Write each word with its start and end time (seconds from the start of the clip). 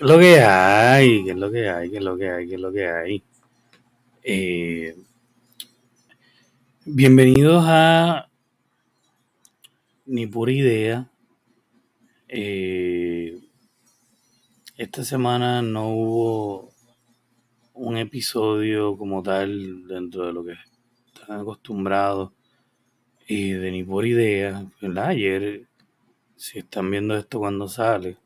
lo 0.00 0.18
que 0.18 0.40
hay? 0.40 1.24
¿Qué 1.24 1.30
es 1.30 1.36
lo 1.36 1.50
que 1.50 1.70
hay? 1.70 1.90
¿Qué 1.90 1.96
es 1.98 2.02
lo 2.02 2.16
que 2.16 2.30
hay? 2.30 2.48
¿Qué 2.48 2.54
es 2.54 2.60
lo 2.60 2.72
que 2.72 2.88
hay? 2.88 3.22
Eh, 4.24 4.96
bienvenidos 6.84 7.64
a 7.66 8.28
Ni 10.06 10.26
Pura 10.26 10.50
Idea. 10.50 11.08
Eh, 12.26 13.38
esta 14.76 15.04
semana 15.04 15.62
no 15.62 15.88
hubo 15.90 16.73
un 17.74 17.96
episodio 17.96 18.96
como 18.96 19.22
tal 19.22 19.86
dentro 19.86 20.26
de 20.26 20.32
lo 20.32 20.44
que 20.44 20.54
están 21.12 21.40
acostumbrados 21.40 22.30
y 23.26 23.50
de 23.50 23.70
Ni 23.72 23.82
Pura 23.84 24.06
Idea. 24.06 24.66
¿verdad? 24.80 25.08
Ayer, 25.08 25.66
si 26.36 26.60
están 26.60 26.90
viendo 26.90 27.16
esto 27.16 27.40
cuando 27.40 27.68
sale, 27.68 28.16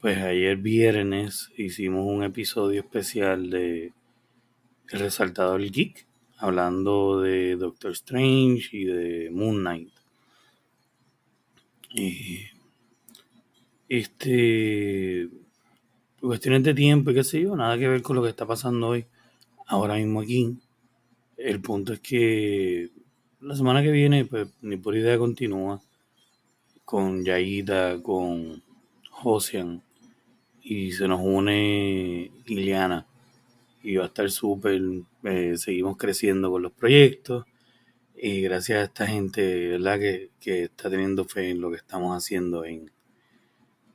pues 0.00 0.18
ayer 0.18 0.56
viernes 0.58 1.50
hicimos 1.56 2.06
un 2.06 2.22
episodio 2.22 2.80
especial 2.80 3.50
de 3.50 3.92
El 4.90 5.00
Resaltador 5.00 5.62
Geek, 5.62 6.06
hablando 6.36 7.20
de 7.20 7.56
Doctor 7.56 7.92
Strange 7.92 8.68
y 8.72 8.84
de 8.84 9.30
Moon 9.30 9.60
Knight. 9.60 9.90
Y 11.90 12.40
este, 13.88 15.30
cuestiones 16.20 16.62
de 16.62 16.74
tiempo 16.74 17.10
y 17.10 17.14
qué 17.14 17.24
sé 17.24 17.40
yo, 17.40 17.56
nada 17.56 17.78
que 17.78 17.88
ver 17.88 18.02
con 18.02 18.16
lo 18.16 18.22
que 18.22 18.30
está 18.30 18.46
pasando 18.46 18.88
hoy, 18.88 19.06
ahora 19.66 19.94
mismo 19.94 20.20
aquí. 20.20 20.56
El 21.36 21.60
punto 21.60 21.92
es 21.92 22.00
que 22.00 22.90
la 23.40 23.54
semana 23.54 23.82
que 23.82 23.92
viene, 23.92 24.24
pues 24.24 24.48
ni 24.62 24.76
por 24.76 24.96
idea 24.96 25.16
continúa 25.18 25.80
con 26.84 27.24
Yaida, 27.24 28.02
con 28.02 28.62
Josian 29.10 29.82
y 30.62 30.92
se 30.92 31.06
nos 31.06 31.20
une 31.22 32.30
Liliana 32.46 33.06
y 33.82 33.96
va 33.96 34.04
a 34.04 34.06
estar 34.08 34.30
súper, 34.30 34.82
eh, 35.24 35.54
seguimos 35.56 35.96
creciendo 35.96 36.50
con 36.50 36.62
los 36.62 36.72
proyectos 36.72 37.44
y 38.16 38.40
gracias 38.40 38.78
a 38.78 38.84
esta 38.84 39.06
gente 39.06 39.68
¿verdad? 39.68 39.98
Que, 39.98 40.30
que 40.40 40.64
está 40.64 40.90
teniendo 40.90 41.24
fe 41.24 41.50
en 41.50 41.60
lo 41.60 41.70
que 41.70 41.76
estamos 41.76 42.16
haciendo 42.16 42.64
en, 42.64 42.90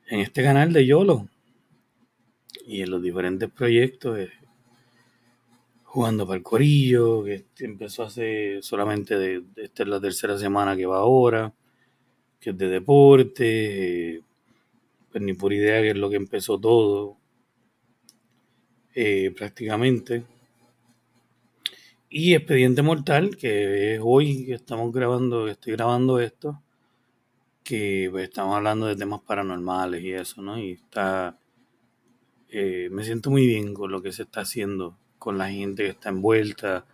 en 0.07 0.19
este 0.19 0.41
canal 0.43 0.71
de 0.71 0.85
YOLO 0.85 1.27
y 2.65 2.81
en 2.81 2.91
los 2.91 3.01
diferentes 3.01 3.49
proyectos, 3.51 4.19
eh, 4.19 4.31
jugando 5.83 6.25
para 6.25 6.37
el 6.37 6.43
Corillo, 6.43 7.23
que 7.23 7.45
empezó 7.59 8.03
hace 8.03 8.61
solamente 8.61 9.17
de, 9.17 9.43
esta 9.57 9.83
es 9.83 9.89
la 9.89 10.01
tercera 10.01 10.37
semana 10.37 10.75
que 10.75 10.85
va 10.85 10.97
ahora, 10.97 11.53
que 12.39 12.49
es 12.51 12.57
de 12.57 12.67
deporte, 12.67 14.15
eh, 14.15 14.21
pues 15.11 15.23
ni 15.23 15.33
por 15.33 15.53
idea 15.53 15.81
que 15.81 15.91
es 15.91 15.97
lo 15.97 16.09
que 16.09 16.15
empezó 16.15 16.59
todo, 16.59 17.17
eh, 18.95 19.31
prácticamente. 19.37 20.23
Y 22.09 22.33
Expediente 22.35 22.81
Mortal, 22.81 23.37
que 23.37 23.95
es 23.95 24.01
hoy 24.03 24.45
que 24.45 24.53
estamos 24.53 24.91
grabando, 24.93 25.47
estoy 25.47 25.73
grabando 25.73 26.19
esto, 26.19 26.61
que 27.63 28.07
pues, 28.11 28.25
estamos 28.25 28.55
hablando 28.55 28.87
de 28.87 28.95
temas 28.95 29.21
paranormales 29.21 30.03
y 30.03 30.11
eso, 30.11 30.41
¿no? 30.41 30.59
Y 30.59 30.71
está, 30.73 31.37
eh, 32.55 32.87
me 32.91 33.03
siento 33.03 33.31
muy 33.31 33.47
bien 33.47 33.73
con 33.73 33.91
lo 33.91 34.03
que 34.03 34.11
se 34.11 34.21
está 34.21 34.41
haciendo, 34.41 34.95
con 35.17 35.39
la 35.39 35.49
gente 35.49 35.85
que 35.85 35.89
está 35.89 36.09
envuelta. 36.09 36.85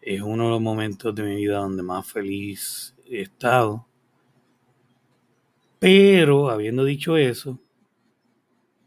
Es 0.00 0.20
uno 0.20 0.46
de 0.46 0.50
los 0.50 0.60
momentos 0.60 1.14
de 1.14 1.22
mi 1.22 1.36
vida 1.36 1.58
donde 1.58 1.84
más 1.84 2.10
feliz 2.10 2.96
he 3.06 3.20
estado. 3.20 3.86
Pero, 5.78 6.50
habiendo 6.50 6.84
dicho 6.84 7.16
eso, 7.16 7.60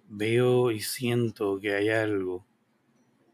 veo 0.10 0.72
y 0.72 0.82
siento 0.82 1.58
que 1.62 1.74
hay 1.74 1.88
algo 1.88 2.46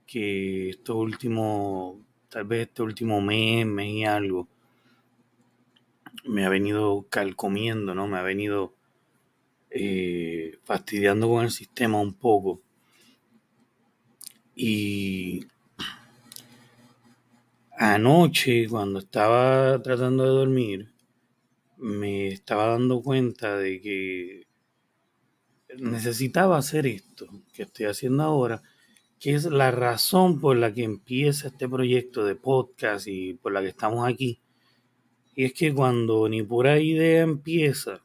que 0.06 0.70
esto 0.70 0.96
último, 0.96 2.00
tal 2.30 2.44
vez 2.44 2.68
este 2.68 2.84
último 2.84 3.20
mes, 3.20 3.66
mes 3.66 3.88
y 3.88 4.04
algo, 4.06 4.48
me 6.24 6.46
ha 6.46 6.50
venido 6.50 7.08
calcomiendo, 7.10 7.96
¿no? 7.96 8.08
Me 8.08 8.20
ha 8.20 8.22
venido 8.22 8.76
eh, 9.72 10.58
fastidiando 10.64 11.30
con 11.30 11.46
el 11.46 11.52
sistema 11.52 12.00
un 12.00 12.14
poco. 12.14 12.62
Y 14.56 15.46
anoche, 17.78 18.68
cuando 18.68 19.00
estaba 19.00 19.82
tratando 19.82 20.24
de 20.24 20.30
dormir, 20.30 20.92
me 21.78 22.28
estaba 22.28 22.68
dando 22.68 23.02
cuenta 23.02 23.58
de 23.58 23.80
que 23.80 24.48
necesitaba 25.78 26.58
hacer 26.58 26.88
esto 26.88 27.28
que 27.54 27.64
estoy 27.64 27.86
haciendo 27.86 28.24
ahora, 28.24 28.62
que 29.20 29.34
es 29.34 29.46
la 29.46 29.72
razón 29.72 30.40
por 30.42 30.58
la 30.58 30.74
que 30.74 30.84
empieza 30.84 31.48
este 31.48 31.70
proyecto 31.70 32.26
de 32.26 32.36
podcast 32.36 33.08
y 33.08 33.36
por 33.36 33.54
la 33.54 33.62
que 33.62 33.70
estamos 33.70 34.08
aquí. 34.08 34.42
Y 35.36 35.46
es 35.46 35.54
que 35.54 35.74
cuando 35.74 36.28
ni 36.28 36.44
pura 36.44 36.80
idea 36.80 37.22
empieza, 37.22 38.02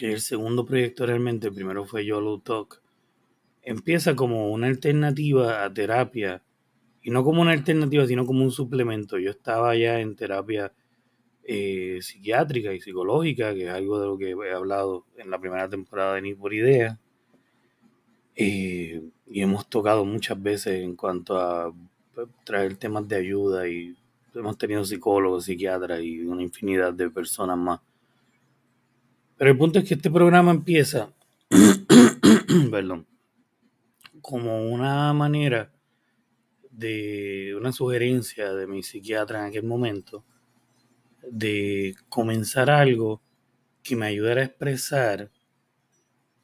que 0.00 0.12
el 0.14 0.22
segundo 0.22 0.64
proyecto 0.64 1.04
realmente, 1.04 1.48
el 1.48 1.52
primero 1.52 1.84
fue 1.84 2.06
YOLO 2.06 2.40
Talk, 2.40 2.80
empieza 3.62 4.16
como 4.16 4.50
una 4.50 4.66
alternativa 4.66 5.62
a 5.62 5.74
terapia, 5.74 6.42
y 7.02 7.10
no 7.10 7.22
como 7.22 7.42
una 7.42 7.50
alternativa, 7.52 8.06
sino 8.06 8.24
como 8.24 8.42
un 8.42 8.50
suplemento. 8.50 9.18
Yo 9.18 9.28
estaba 9.28 9.76
ya 9.76 10.00
en 10.00 10.16
terapia 10.16 10.72
eh, 11.44 11.98
psiquiátrica 12.00 12.72
y 12.72 12.80
psicológica, 12.80 13.52
que 13.52 13.64
es 13.64 13.70
algo 13.70 14.00
de 14.00 14.06
lo 14.06 14.16
que 14.16 14.30
he 14.30 14.52
hablado 14.52 15.04
en 15.18 15.30
la 15.30 15.38
primera 15.38 15.68
temporada 15.68 16.14
de 16.14 16.22
Ni 16.22 16.34
por 16.34 16.54
Idea. 16.54 16.98
Eh, 18.36 19.02
y 19.26 19.42
hemos 19.42 19.68
tocado 19.68 20.06
muchas 20.06 20.42
veces 20.42 20.82
en 20.82 20.96
cuanto 20.96 21.38
a 21.38 21.74
pues, 22.14 22.26
traer 22.42 22.74
temas 22.76 23.06
de 23.06 23.16
ayuda 23.16 23.68
y 23.68 23.94
hemos 24.34 24.56
tenido 24.56 24.82
psicólogos, 24.82 25.44
psiquiatras 25.44 26.00
y 26.02 26.20
una 26.20 26.42
infinidad 26.42 26.94
de 26.94 27.10
personas 27.10 27.58
más. 27.58 27.80
Pero 29.40 29.52
el 29.52 29.56
punto 29.56 29.78
es 29.78 29.88
que 29.88 29.94
este 29.94 30.10
programa 30.10 30.50
empieza, 30.50 31.14
perdón, 32.70 33.06
como 34.20 34.68
una 34.68 35.14
manera 35.14 35.72
de 36.70 37.54
una 37.56 37.72
sugerencia 37.72 38.52
de 38.52 38.66
mi 38.66 38.82
psiquiatra 38.82 39.38
en 39.38 39.46
aquel 39.46 39.62
momento 39.62 40.26
de 41.22 41.94
comenzar 42.10 42.68
algo 42.68 43.22
que 43.82 43.96
me 43.96 44.08
ayudara 44.08 44.42
a 44.42 44.44
expresar 44.44 45.30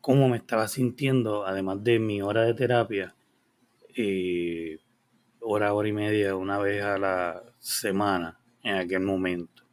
cómo 0.00 0.30
me 0.30 0.38
estaba 0.38 0.66
sintiendo, 0.66 1.44
además 1.44 1.84
de 1.84 1.98
mi 1.98 2.22
hora 2.22 2.44
de 2.44 2.54
terapia, 2.54 3.14
eh, 3.94 4.78
hora, 5.40 5.74
hora 5.74 5.86
y 5.86 5.92
media, 5.92 6.34
una 6.34 6.56
vez 6.56 6.82
a 6.82 6.96
la 6.96 7.44
semana 7.58 8.40
en 8.62 8.76
aquel 8.76 9.00
momento. 9.00 9.65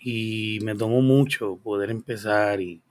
Y 0.00 0.58
me 0.62 0.74
tomó 0.74 1.02
mucho 1.02 1.56
poder 1.56 1.90
empezar 1.90 2.60
y 2.60 2.82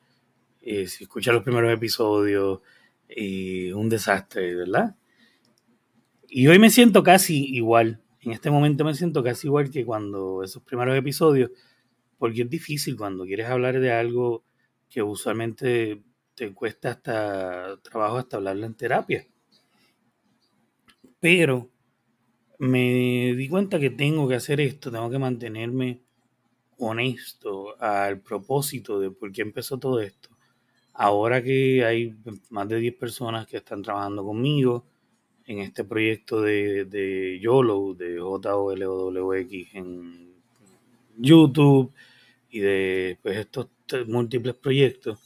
eh, 0.62 0.88
si 0.88 1.06
escuchas 1.06 1.34
los 1.34 1.44
primeros 1.44 1.74
episodios, 1.74 2.60
eh, 3.08 3.74
un 3.74 3.90
desastre, 3.90 4.56
¿verdad? 4.56 4.96
Y 6.28 6.48
hoy 6.48 6.60
me 6.60 6.70
siento 6.70 7.04
casi 7.04 7.56
igual 7.56 8.02
en 8.28 8.34
este 8.34 8.52
momento 8.52 8.84
me 8.84 8.94
siento 8.94 9.24
casi 9.24 9.48
igual 9.48 9.70
que 9.70 9.86
cuando 9.86 10.44
esos 10.44 10.62
primeros 10.62 10.98
episodios, 10.98 11.50
porque 12.18 12.42
es 12.42 12.50
difícil 12.50 12.98
cuando 12.98 13.24
quieres 13.24 13.48
hablar 13.48 13.80
de 13.80 13.94
algo 13.94 14.44
que 14.90 15.02
usualmente 15.02 16.04
te 16.36 16.54
cuesta 16.54 16.92
hasta 16.92 17.78
trabajo 17.82 18.18
hasta 18.18 18.36
hablarlo 18.36 18.66
en 18.66 18.76
terapia. 18.76 19.26
Pero 21.22 21.72
me 22.60 23.34
di 23.34 23.48
cuenta 23.48 23.80
que 23.80 23.92
tengo 23.92 24.28
que 24.28 24.36
hacer 24.36 24.60
esto, 24.60 24.92
tengo 24.92 25.10
que 25.10 25.20
mantenerme 25.20 26.02
honesto 26.78 27.82
al 27.82 28.20
propósito 28.22 29.00
de 29.00 29.12
por 29.12 29.32
qué 29.32 29.42
empezó 29.42 29.78
todo 29.78 30.00
esto. 30.02 30.30
Ahora 30.94 31.44
que 31.44 31.86
hay 31.86 32.16
más 32.50 32.68
de 32.68 32.80
10 32.80 32.96
personas 32.96 33.48
que 33.48 33.58
están 33.58 33.84
trabajando 33.84 34.24
conmigo, 34.24 34.86
en 35.48 35.60
este 35.60 35.86
proyecto 35.86 36.42
de, 36.42 36.86
de 36.86 37.40
YOLO, 37.40 37.94
de 37.94 38.20
J-O-L-O-W-X 38.20 39.68
en 39.74 40.34
YouTube 41.18 41.92
y 42.52 42.60
de 42.60 43.18
pues, 43.24 43.38
estos 43.38 43.70
múltiples 44.08 44.56
proyectos, 44.56 45.20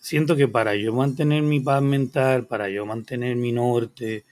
siento 0.00 0.34
que 0.34 0.48
para 0.48 0.74
yo 0.74 0.94
mantener 0.94 1.42
mi 1.42 1.60
paz 1.60 1.82
mental, 1.82 2.46
para 2.46 2.70
yo 2.70 2.86
mantener 2.86 3.36
mi 3.36 3.52
norte, 3.52 4.24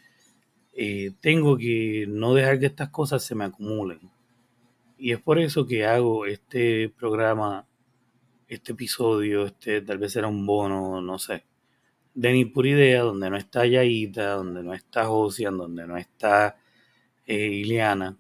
eh, 0.74 1.12
tengo 1.20 1.58
que 1.58 2.06
no 2.08 2.32
dejar 2.32 2.58
que 2.58 2.66
estas 2.66 2.88
cosas 2.88 3.22
se 3.22 3.34
me 3.34 3.44
acumulen. 3.44 4.00
Y 5.02 5.12
es 5.12 5.20
por 5.20 5.40
eso 5.40 5.66
que 5.66 5.84
hago 5.84 6.26
este 6.26 6.88
programa, 6.88 7.66
este 8.46 8.70
episodio, 8.72 9.46
este 9.46 9.82
tal 9.82 9.99
vez 9.99 10.12
será 10.12 10.28
un 10.28 10.46
bono, 10.46 11.00
no 11.00 11.19
sé 11.19 11.44
de 12.14 12.32
mi 12.32 12.44
pura 12.44 12.69
idea, 12.69 13.02
donde 13.02 13.31
no 13.31 13.37
está 13.37 13.66
Yaita, 13.66 14.34
donde 14.34 14.62
no 14.62 14.75
está 14.75 15.06
Josian, 15.06 15.56
donde 15.56 15.87
no 15.87 15.96
está 15.96 16.56
eh, 17.26 17.46
Ileana. 17.46 18.16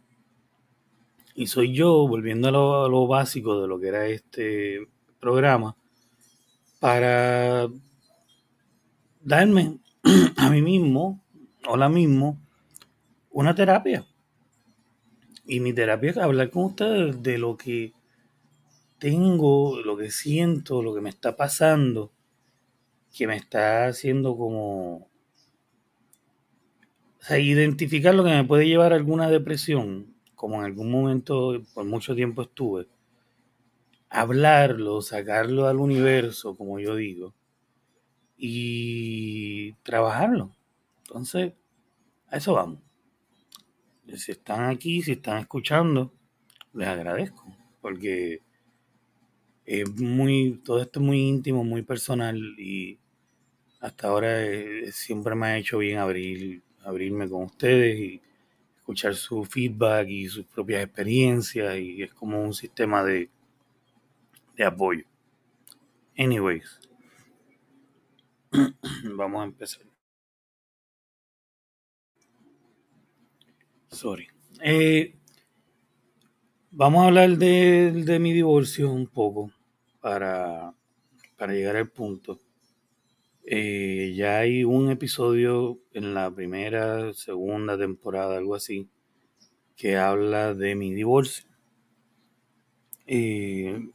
Y 1.34 1.46
soy 1.46 1.72
yo, 1.72 2.06
volviendo 2.08 2.48
a 2.48 2.50
lo, 2.50 2.88
lo 2.88 3.06
básico 3.06 3.60
de 3.60 3.68
lo 3.68 3.78
que 3.78 3.88
era 3.88 4.06
este 4.06 4.88
programa, 5.20 5.76
para 6.80 7.68
darme 9.20 9.78
a 10.36 10.50
mí 10.50 10.62
mismo 10.62 11.22
o 11.66 11.76
la 11.76 11.88
mismo 11.88 12.40
una 13.30 13.54
terapia. 13.54 14.04
Y 15.44 15.60
mi 15.60 15.72
terapia 15.72 16.10
es 16.10 16.16
hablar 16.18 16.50
con 16.50 16.64
ustedes 16.64 17.22
de 17.22 17.38
lo 17.38 17.56
que 17.56 17.92
tengo, 18.98 19.80
lo 19.82 19.96
que 19.96 20.10
siento, 20.10 20.82
lo 20.82 20.94
que 20.94 21.00
me 21.00 21.10
está 21.10 21.36
pasando, 21.36 22.12
que 23.12 23.26
me 23.26 23.36
está 23.36 23.86
haciendo 23.86 24.36
como... 24.36 25.10
O 27.20 27.24
sea, 27.24 27.38
identificar 27.38 28.14
lo 28.14 28.24
que 28.24 28.30
me 28.30 28.44
puede 28.44 28.66
llevar 28.66 28.92
a 28.92 28.96
alguna 28.96 29.28
depresión, 29.28 30.14
como 30.34 30.56
en 30.56 30.64
algún 30.64 30.90
momento 30.90 31.60
por 31.74 31.84
mucho 31.84 32.14
tiempo 32.14 32.42
estuve. 32.42 32.86
Hablarlo, 34.08 35.02
sacarlo 35.02 35.66
al 35.66 35.78
universo, 35.78 36.56
como 36.56 36.78
yo 36.78 36.96
digo, 36.96 37.34
y 38.36 39.72
trabajarlo. 39.82 40.54
Entonces, 41.06 41.54
a 42.28 42.36
eso 42.36 42.54
vamos. 42.54 42.80
Si 44.16 44.32
están 44.32 44.70
aquí, 44.70 45.02
si 45.02 45.12
están 45.12 45.38
escuchando, 45.38 46.12
les 46.74 46.88
agradezco, 46.88 47.44
porque 47.80 48.42
es 49.64 50.00
muy, 50.00 50.60
todo 50.64 50.82
esto 50.82 51.00
es 51.00 51.06
muy 51.06 51.20
íntimo, 51.20 51.64
muy 51.64 51.82
personal 51.82 52.36
y 52.58 52.98
hasta 53.80 54.08
ahora 54.08 54.42
eh, 54.44 54.92
siempre 54.92 55.34
me 55.34 55.46
ha 55.46 55.58
hecho 55.58 55.78
bien 55.78 55.98
abrir, 55.98 56.62
abrirme 56.84 57.28
con 57.28 57.44
ustedes 57.44 57.98
y 57.98 58.20
escuchar 58.76 59.14
su 59.14 59.44
feedback 59.44 60.08
y 60.08 60.28
sus 60.28 60.44
propias 60.46 60.84
experiencias 60.84 61.78
y 61.78 62.02
es 62.02 62.12
como 62.12 62.42
un 62.42 62.54
sistema 62.54 63.02
de, 63.04 63.30
de 64.56 64.64
apoyo. 64.64 65.04
Anyways, 66.16 66.80
vamos 69.16 69.40
a 69.40 69.44
empezar. 69.44 69.92
Sorry. 73.92 74.26
Eh, 74.64 75.14
vamos 76.70 77.04
a 77.04 77.08
hablar 77.08 77.36
de, 77.36 77.92
de, 77.92 78.18
mi 78.18 78.32
divorcio 78.32 78.90
un 78.90 79.06
poco 79.06 79.52
para, 80.00 80.72
para 81.36 81.52
llegar 81.52 81.76
al 81.76 81.90
punto. 81.90 82.40
Eh, 83.44 84.14
ya 84.16 84.38
hay 84.38 84.64
un 84.64 84.90
episodio 84.90 85.78
en 85.92 86.14
la 86.14 86.30
primera, 86.30 87.12
segunda 87.12 87.76
temporada, 87.76 88.38
algo 88.38 88.54
así, 88.54 88.88
que 89.76 89.98
habla 89.98 90.54
de 90.54 90.74
mi 90.74 90.94
divorcio. 90.94 91.44
Eh, 93.06 93.88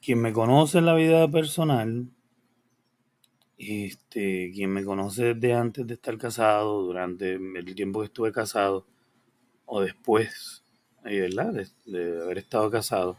quien 0.00 0.20
me 0.20 0.32
conoce 0.32 0.78
en 0.78 0.86
la 0.86 0.94
vida 0.94 1.28
personal, 1.28 2.06
este, 3.60 4.50
quien 4.54 4.70
me 4.70 4.84
conoce 4.84 5.34
desde 5.34 5.54
antes 5.54 5.86
de 5.86 5.94
estar 5.94 6.16
casado, 6.18 6.82
durante 6.82 7.34
el 7.34 7.74
tiempo 7.74 8.00
que 8.00 8.06
estuve 8.06 8.32
casado, 8.32 8.86
o 9.66 9.82
después, 9.82 10.64
eh, 11.04 11.20
¿verdad? 11.20 11.52
De, 11.52 11.68
de 11.86 12.22
haber 12.22 12.38
estado 12.38 12.70
casado, 12.70 13.18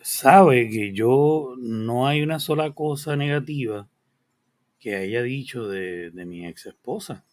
sabe 0.00 0.70
que 0.70 0.92
yo 0.92 1.54
no 1.58 2.06
hay 2.06 2.22
una 2.22 2.38
sola 2.38 2.72
cosa 2.72 3.16
negativa 3.16 3.88
que 4.80 4.96
haya 4.96 5.22
dicho 5.22 5.68
de, 5.68 6.10
de 6.10 6.26
mi 6.26 6.46
ex 6.46 6.66
esposa. 6.66 7.24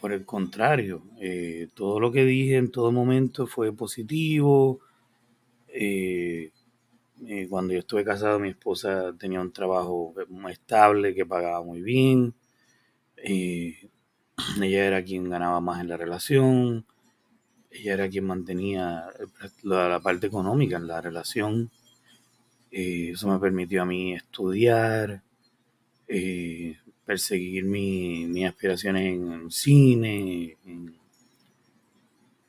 Por 0.00 0.12
el 0.12 0.24
contrario, 0.24 1.02
eh, 1.20 1.68
todo 1.74 1.98
lo 1.98 2.12
que 2.12 2.24
dije 2.24 2.56
en 2.56 2.70
todo 2.70 2.92
momento 2.92 3.46
fue 3.46 3.72
positivo. 3.72 4.80
Eh, 5.68 6.52
eh, 7.26 7.46
cuando 7.48 7.72
yo 7.74 7.80
estuve 7.80 8.04
casado, 8.04 8.38
mi 8.38 8.50
esposa 8.50 9.14
tenía 9.18 9.40
un 9.40 9.52
trabajo 9.52 10.14
estable 10.50 11.14
que 11.14 11.26
pagaba 11.26 11.62
muy 11.62 11.82
bien. 11.82 12.34
ella 13.16 14.84
era 14.86 15.02
quien 15.04 15.28
ganaba 15.28 15.60
más 15.60 15.80
en 15.80 15.88
la 15.88 15.96
relación 15.96 16.86
ella 17.70 17.94
era 17.94 18.08
quien 18.08 18.24
mantenía 18.24 19.06
la, 19.62 20.00
parte 20.00 20.26
económica 20.26 20.76
en 20.76 20.86
la 20.86 21.00
relación. 21.00 21.70
Eh, 22.70 23.10
eso 23.12 23.28
me 23.28 23.38
permitió 23.38 23.82
a 23.82 23.86
mí 23.86 24.14
estudiar, 24.14 25.22
eh, 26.06 26.76
perseguir 27.04 27.64
mi, 27.64 28.26
mis 28.26 28.46
aspiraciones 28.46 29.06
en 29.06 29.50
cine, 29.50 30.56
en, 30.66 30.94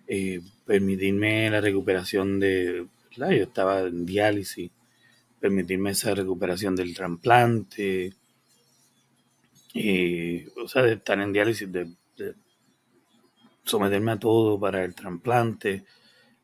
eh, 0.08 0.42
permitirme 0.66 1.50
la 1.50 1.62
recuperación 1.62 2.40
de... 2.40 2.88
¿verdad? 3.12 3.36
Yo 3.36 3.44
estaba 3.44 3.82
en 3.82 4.06
diálisis, 4.06 4.72
permitirme 5.40 5.92
esa 5.92 6.14
recuperación 6.14 6.76
del 6.76 6.94
trasplante, 6.94 8.14
o 9.76 10.68
sea, 10.68 10.84
de 10.84 10.94
estar 10.94 11.20
en 11.20 11.32
diálisis, 11.32 11.72
de, 11.72 11.86
de 12.18 12.36
someterme 13.64 14.12
a 14.12 14.20
todo 14.20 14.60
para 14.60 14.84
el 14.84 14.96
trasplante, 14.96 15.86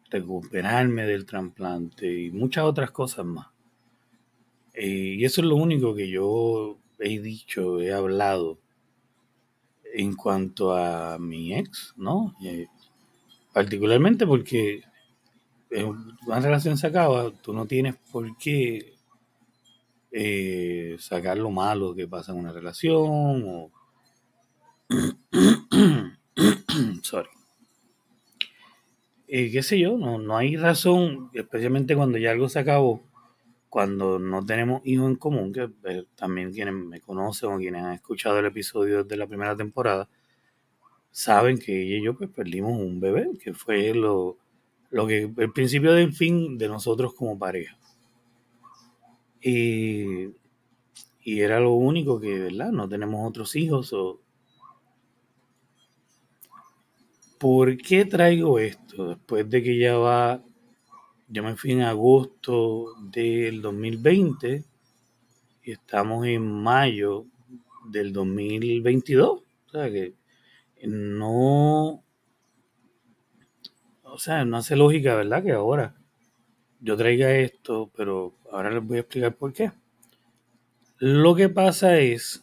recuperarme 0.09 1.05
del 1.05 1.25
trasplante 1.25 2.21
y 2.21 2.31
muchas 2.31 2.65
otras 2.65 2.91
cosas 2.91 3.25
más. 3.25 3.47
Eh, 4.73 5.15
y 5.17 5.25
eso 5.25 5.41
es 5.41 5.47
lo 5.47 5.55
único 5.55 5.95
que 5.95 6.09
yo 6.09 6.77
he 6.99 7.19
dicho, 7.19 7.81
he 7.81 7.93
hablado 7.93 8.59
en 9.93 10.15
cuanto 10.15 10.75
a 10.75 11.17
mi 11.17 11.55
ex, 11.55 11.93
¿no? 11.95 12.35
Eh, 12.43 12.67
particularmente 13.53 14.27
porque 14.27 14.83
una 15.71 16.39
relación 16.39 16.77
se 16.77 16.87
acaba, 16.87 17.31
tú 17.31 17.53
no 17.53 17.65
tienes 17.65 17.95
por 18.11 18.37
qué 18.37 18.95
eh, 20.11 20.95
sacar 20.99 21.37
lo 21.37 21.51
malo 21.51 21.93
que 21.93 22.07
pasa 22.07 22.31
en 22.31 22.39
una 22.39 22.53
relación 22.53 23.43
o 23.45 23.71
sorry. 27.01 27.29
Eh, 29.27 29.51
qué 29.51 29.63
sé 29.63 29.79
yo, 29.79 29.97
no, 29.97 30.19
no 30.19 30.37
hay 30.37 30.55
razón, 30.55 31.29
especialmente 31.33 31.95
cuando 31.95 32.17
ya 32.17 32.31
algo 32.31 32.47
se 32.47 32.59
acabó, 32.59 33.03
cuando 33.69 34.19
no 34.19 34.45
tenemos 34.45 34.81
hijos 34.85 35.09
en 35.09 35.15
común, 35.17 35.51
que 35.51 35.69
eh, 35.83 36.05
también 36.15 36.53
quienes 36.53 36.75
me 36.75 37.01
conocen 37.01 37.51
o 37.51 37.57
quienes 37.57 37.83
han 37.83 37.93
escuchado 37.93 38.39
el 38.39 38.45
episodio 38.45 39.03
de 39.03 39.17
la 39.17 39.27
primera 39.27 39.55
temporada, 39.55 40.07
saben 41.11 41.57
que 41.57 41.81
ella 41.81 41.97
y 41.97 42.03
yo 42.03 42.17
pues 42.17 42.29
perdimos 42.29 42.79
un 42.79 42.99
bebé, 42.99 43.29
que 43.43 43.53
fue 43.53 43.93
lo, 43.93 44.37
lo 44.95 45.05
que 45.05 45.29
el 45.35 45.51
principio 45.51 45.91
del 45.91 46.13
fin 46.13 46.57
de 46.57 46.69
nosotros 46.69 47.13
como 47.13 47.37
pareja. 47.37 47.77
Y, 49.41 50.27
y 51.21 51.41
era 51.41 51.59
lo 51.59 51.73
único 51.73 52.17
que, 52.17 52.39
¿verdad? 52.39 52.71
No 52.71 52.87
tenemos 52.87 53.27
otros 53.27 53.57
hijos 53.57 53.91
o 53.91 54.21
¿Por 57.37 57.75
qué 57.75 58.05
traigo 58.05 58.57
esto? 58.57 59.09
Después 59.09 59.49
de 59.49 59.61
que 59.61 59.77
ya 59.77 59.97
va, 59.97 60.41
yo 61.27 61.43
me 61.43 61.57
fui 61.57 61.73
en 61.73 61.81
agosto 61.81 62.95
del 63.01 63.61
2020 63.61 64.63
y 65.63 65.71
estamos 65.71 66.25
en 66.25 66.49
mayo 66.49 67.25
del 67.89 68.13
2022. 68.13 69.41
O 69.41 69.69
sea 69.69 69.91
que 69.91 70.13
no, 70.85 72.04
o 74.15 74.17
sea, 74.17 74.45
no 74.45 74.55
hace 74.55 74.77
lógica, 74.77 75.13
¿verdad? 75.13 75.43
Que 75.43 75.51
ahora 75.51 75.93
yo 76.79 76.95
traiga 76.95 77.35
esto, 77.35 77.91
pero 77.97 78.33
ahora 78.49 78.71
les 78.71 78.81
voy 78.81 78.95
a 78.97 79.01
explicar 79.01 79.35
por 79.35 79.51
qué. 79.51 79.73
Lo 80.99 81.35
que 81.35 81.49
pasa 81.49 81.99
es 81.99 82.41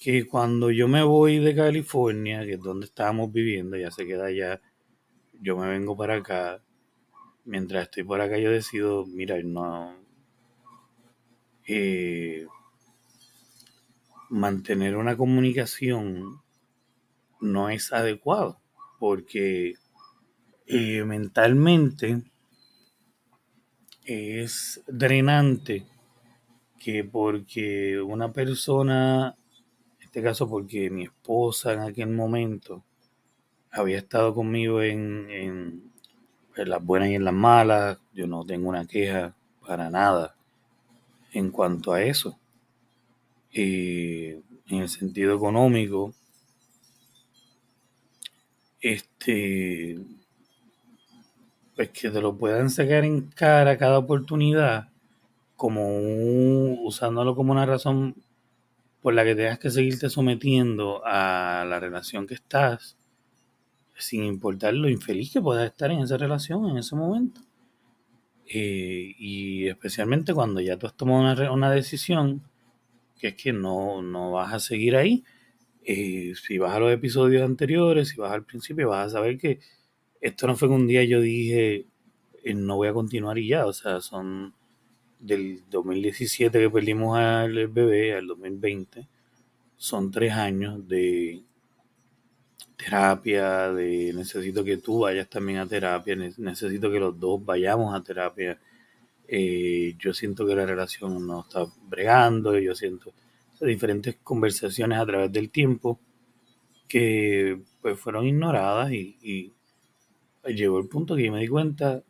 que 0.00 0.24
cuando 0.24 0.70
yo 0.70 0.86
me 0.86 1.02
voy 1.02 1.40
de 1.40 1.56
California, 1.56 2.44
que 2.44 2.52
es 2.52 2.62
donde 2.62 2.86
estábamos 2.86 3.32
viviendo, 3.32 3.76
ya 3.76 3.90
se 3.90 4.06
queda 4.06 4.26
allá, 4.26 4.60
yo 5.40 5.56
me 5.56 5.68
vengo 5.68 5.96
para 5.96 6.14
acá. 6.16 6.62
Mientras 7.44 7.82
estoy 7.82 8.04
por 8.04 8.20
acá, 8.20 8.38
yo 8.38 8.52
decido, 8.52 9.04
mira, 9.04 9.36
no. 9.42 9.96
Eh, 11.66 12.46
mantener 14.30 14.96
una 14.96 15.16
comunicación 15.16 16.40
no 17.40 17.68
es 17.68 17.92
adecuado, 17.92 18.60
porque 19.00 19.74
eh, 20.66 21.04
mentalmente 21.04 22.22
es 24.04 24.82
drenante 24.86 25.86
que 26.78 27.04
porque 27.04 28.00
una 28.00 28.32
persona 28.32 29.36
este 30.12 30.22
caso 30.22 30.46
porque 30.46 30.90
mi 30.90 31.04
esposa 31.04 31.72
en 31.72 31.80
aquel 31.80 32.08
momento 32.08 32.84
había 33.70 33.96
estado 33.96 34.34
conmigo 34.34 34.82
en, 34.82 35.30
en, 35.30 35.92
las 36.54 36.84
buenas 36.84 37.08
y 37.08 37.14
en 37.14 37.24
las 37.24 37.32
malas. 37.32 37.98
Yo 38.12 38.26
no 38.26 38.44
tengo 38.44 38.68
una 38.68 38.86
queja 38.86 39.34
para 39.66 39.88
nada 39.88 40.36
en 41.32 41.50
cuanto 41.50 41.94
a 41.94 42.02
eso. 42.02 42.38
Y 43.50 44.32
en 44.32 44.82
el 44.82 44.90
sentido 44.90 45.34
económico, 45.34 46.12
este, 48.82 49.98
pues 51.82 51.90
que 51.90 52.10
te 52.10 52.20
lo 52.20 52.38
puedan 52.38 52.70
sacar 52.70 53.04
en 53.04 53.22
cara 53.22 53.76
cada 53.76 53.98
oportunidad, 53.98 54.90
como 55.56 55.88
un- 55.98 56.78
usándolo 56.84 57.34
como 57.36 57.52
una 57.52 57.66
razón 57.66 58.14
por 59.02 59.14
la 59.14 59.24
que 59.24 59.34
tengas 59.34 59.58
que 59.58 59.70
seguirte 59.70 60.10
sometiendo 60.10 61.02
a 61.04 61.64
la 61.68 61.80
relación 61.80 62.26
que 62.26 62.34
estás, 62.34 62.96
sin 63.96 64.22
importar 64.24 64.74
lo 64.74 64.90
infeliz 64.90 65.32
que 65.32 65.40
puedas 65.40 65.64
estar 65.66 65.90
en 65.90 66.00
esa 66.00 66.18
relación 66.18 66.68
en 66.68 66.76
ese 66.76 66.94
momento. 66.94 67.40
Eh, 68.46 69.14
y 69.18 69.66
especialmente 69.68 70.34
cuando 70.34 70.60
ya 70.60 70.76
tú 70.76 70.86
has 70.86 70.96
tomado 70.96 71.20
una, 71.20 71.52
una 71.52 71.70
decisión, 71.70 72.42
que 73.18 73.28
es 73.28 73.34
que 73.36 73.52
no, 73.52 74.02
no 74.02 74.32
vas 74.32 74.54
a 74.54 74.60
seguir 74.60 74.96
ahí. 74.96 75.24
Eh, 75.84 76.34
si 76.36 76.58
vas 76.58 76.74
a 76.76 76.80
los 76.80 76.92
episodios 76.92 77.42
anteriores, 77.44 78.10
si 78.10 78.18
vas 78.18 78.32
al 78.32 78.44
principio, 78.44 78.90
vas 78.90 79.08
a 79.08 79.10
saber 79.10 79.38
que 79.38 79.60
esto 80.22 80.48
no 80.48 80.56
fue 80.56 80.68
que 80.68 80.74
un 80.74 80.88
día 80.88 81.04
yo 81.04 81.20
dije, 81.22 81.86
eh, 82.44 82.54
no 82.54 82.76
voy 82.76 82.88
a 82.88 82.94
continuar 82.94 83.38
y 83.38 83.48
ya, 83.48 83.66
o 83.66 83.74
sea, 83.74 84.00
son 84.02 84.54
del 85.20 85.62
2017 85.70 86.60
que 86.60 86.70
perdimos 86.70 87.18
al 87.18 87.68
bebé, 87.68 88.14
al 88.16 88.26
2020, 88.28 89.08
son 89.76 90.10
tres 90.12 90.32
años 90.34 90.86
de 90.88 91.42
terapia, 92.76 93.72
de 93.72 94.12
necesito 94.14 94.64
que 94.64 94.76
tú 94.78 95.00
vayas 95.00 95.28
también 95.28 95.58
a 95.58 95.66
terapia, 95.68 96.16
ne- 96.16 96.32
necesito 96.38 96.90
que 96.90 96.98
los 97.00 97.18
dos 97.18 97.44
vayamos 97.44 97.94
a 97.94 98.02
terapia. 98.02 98.58
Eh, 99.28 99.94
yo 99.98 100.12
siento 100.14 100.46
que 100.46 100.54
la 100.56 100.66
relación 100.66 101.26
no 101.26 101.40
está 101.42 101.66
bregando, 101.88 102.58
yo 102.58 102.74
siento 102.74 103.12
diferentes 103.60 104.16
conversaciones 104.24 104.98
a 104.98 105.06
través 105.06 105.32
del 105.32 105.50
tiempo 105.50 106.00
que 106.88 107.60
pues 107.82 107.98
fueron 108.00 108.26
ignoradas 108.26 108.92
y 108.92 109.52
llegó 110.44 110.78
el 110.78 110.88
punto 110.88 111.16
que 111.16 111.24
yo 111.26 111.32
me 111.32 111.40
di 111.40 111.48
cuenta 111.48 112.02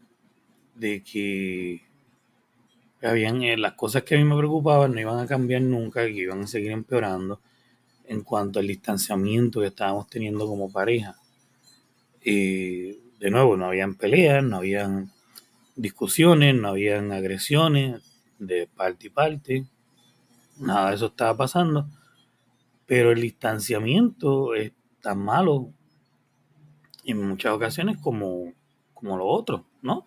de 0.75 1.03
que 1.03 1.83
habían 3.03 3.43
eh, 3.43 3.57
las 3.57 3.75
cosas 3.75 4.03
que 4.05 4.15
a 4.15 4.19
mí 4.19 4.25
me 4.25 4.37
preocupaban 4.37 4.95
no 4.95 5.01
iban 5.01 5.19
a 5.19 5.27
cambiar 5.27 5.63
nunca, 5.63 6.07
que 6.07 6.13
iban 6.13 6.43
a 6.43 6.47
seguir 6.47 6.71
empeorando 6.71 7.41
en 8.07 8.23
cuanto 8.23 8.59
al 8.59 8.67
distanciamiento 8.67 9.61
que 9.61 9.69
estábamos 9.69 10.09
teniendo 10.09 10.47
como 10.47 10.71
pareja. 10.71 11.17
Eh, 12.25 12.99
de 13.19 13.31
nuevo, 13.31 13.57
no 13.57 13.67
habían 13.67 13.95
peleas, 13.95 14.43
no 14.45 14.59
habían 14.59 15.11
discusiones, 15.77 16.55
no 16.55 16.69
habían 16.69 17.13
agresiones 17.13 18.03
de 18.39 18.67
parte 18.67 19.07
y 19.07 19.11
parte, 19.11 19.67
nada 20.59 20.91
de 20.91 20.97
eso 20.97 21.07
estaba 21.07 21.37
pasando, 21.37 21.89
pero 22.87 23.13
el 23.13 23.21
distanciamiento 23.21 24.55
es 24.55 24.73
tan 25.01 25.19
malo 25.19 25.73
en 27.05 27.27
muchas 27.29 27.53
ocasiones 27.53 27.99
como, 27.99 28.53
como 28.95 29.17
lo 29.17 29.27
otro, 29.27 29.67
¿no? 29.83 30.07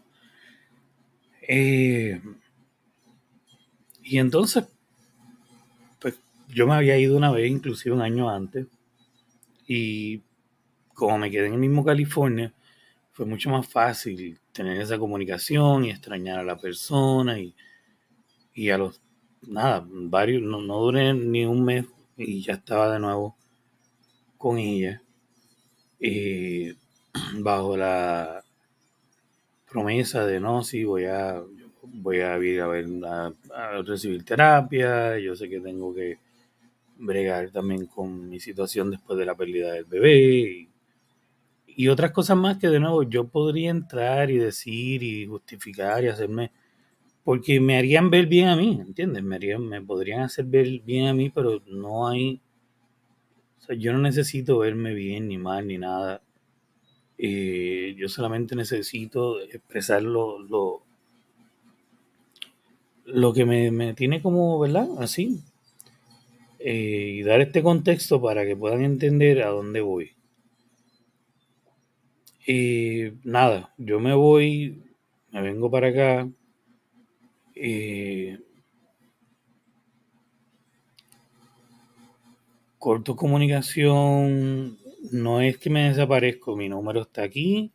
Eh, 1.48 2.22
y 4.04 4.20
entonces, 4.20 4.66
pues 6.00 6.20
yo 6.48 6.68
me 6.68 6.76
había 6.76 6.98
ido 6.98 7.18
una 7.18 7.32
vez, 7.32 7.50
inclusive 7.50 7.96
un 7.96 8.02
año 8.02 8.30
antes, 8.30 8.68
y 9.68 10.22
como 10.94 11.18
me 11.18 11.32
quedé 11.32 11.48
en 11.48 11.54
el 11.54 11.60
mismo 11.60 11.84
California, 11.84 12.54
fue 13.12 13.26
mucho 13.26 13.50
más 13.50 13.68
fácil 13.68 14.40
tener 14.52 14.82
esa 14.82 14.98
comunicación 15.00 15.86
y 15.86 15.92
extrañar 15.92 16.40
a 16.40 16.44
la 16.44 16.58
persona 16.58 17.40
y, 17.40 17.56
y 18.54 18.70
a 18.70 18.78
los, 18.78 19.02
nada, 19.48 19.86
varios, 19.90 20.42
no, 20.42 20.62
no 20.62 20.80
duré 20.80 21.14
ni 21.14 21.46
un 21.46 21.64
mes 21.64 21.86
y 22.18 22.42
ya 22.42 22.54
estaba 22.54 22.92
de 22.92 23.00
nuevo 23.00 23.38
con 24.38 24.58
ella, 24.60 25.02
eh, 26.00 26.76
bajo 27.40 27.78
la 27.78 28.44
promesa 29.70 30.26
de 30.26 30.40
no, 30.40 30.64
sí, 30.64 30.84
voy 30.84 31.06
a, 31.06 31.42
voy 31.84 32.20
a 32.20 32.38
ir 32.38 32.62
a, 32.62 33.34
recibir 33.86 34.24
terapia, 34.24 35.18
yo 35.20 35.36
sé 35.36 35.50
que 35.50 35.60
tengo 35.60 35.94
que 35.94 36.18
bregar 36.98 37.52
también 37.52 37.86
con 37.88 38.30
mi 38.30 38.40
situación 38.40 38.92
después 38.92 39.20
de 39.20 39.26
la 39.26 39.36
pérdida 39.36 39.74
del 39.74 39.86
bebé 39.86 40.18
y, 40.18 40.70
y 41.68 41.88
otras 41.90 42.12
cosas 42.12 42.38
más 42.38 42.58
que 42.58 42.70
de 42.70 42.80
nuevo 42.80 43.04
yo 43.04 43.28
podría 43.28 43.70
entrar 43.70 44.32
y 44.32 44.38
decir 44.38 45.04
y 45.04 45.26
justificar 45.26 46.04
y 46.04 46.08
hacerme 46.08 46.52
porque 47.26 47.60
me 47.60 47.76
harían 47.76 48.12
ver 48.12 48.28
bien 48.28 48.50
a 48.50 48.56
mí, 48.56 48.80
¿entiendes? 48.80 49.24
Me, 49.24 49.36
harían, 49.36 49.68
me 49.68 49.82
podrían 49.82 50.22
hacer 50.22 50.46
ver 50.46 50.80
bien 50.82 51.08
a 51.08 51.14
mí, 51.14 51.32
pero 51.32 51.60
no 51.66 52.08
hay, 52.08 52.40
o 53.58 53.62
sea, 53.64 53.76
yo 53.76 53.92
no 53.94 54.00
necesito 54.00 54.60
verme 54.60 54.94
bien 54.94 55.28
ni 55.28 55.40
mal 55.40 55.66
ni 55.68 55.80
nada. 55.80 56.22
Eh, 57.18 57.96
yo 57.98 58.10
solamente 58.10 58.56
necesito 58.56 59.40
expresar 59.42 60.04
lo, 60.04 60.40
lo, 63.06 63.34
que 63.34 63.46
me, 63.46 63.72
me 63.72 63.94
tiene 63.94 64.22
como, 64.22 64.60
¿verdad? 64.60 64.88
Así. 65.00 65.42
Eh, 66.60 67.18
y 67.20 67.24
dar 67.24 67.42
este 67.42 67.62
contexto 67.62 68.22
para 68.22 68.46
que 68.46 68.56
puedan 68.56 68.84
entender 68.84 69.44
a 69.44 69.50
dónde 69.50 69.82
voy. 69.82 70.12
Y 72.48 73.12
nada, 73.24 73.74
yo 73.78 74.00
me 74.00 74.14
voy, 74.14 74.84
me 75.32 75.42
vengo 75.42 75.70
para 75.72 75.90
acá. 75.90 76.30
eh, 77.56 78.40
corto 82.78 83.16
comunicación, 83.16 84.78
no 85.12 85.42
es 85.42 85.58
que 85.58 85.70
me 85.70 85.90
desaparezco, 85.90 86.56
mi 86.56 86.70
número 86.70 87.02
está 87.02 87.24
aquí, 87.24 87.72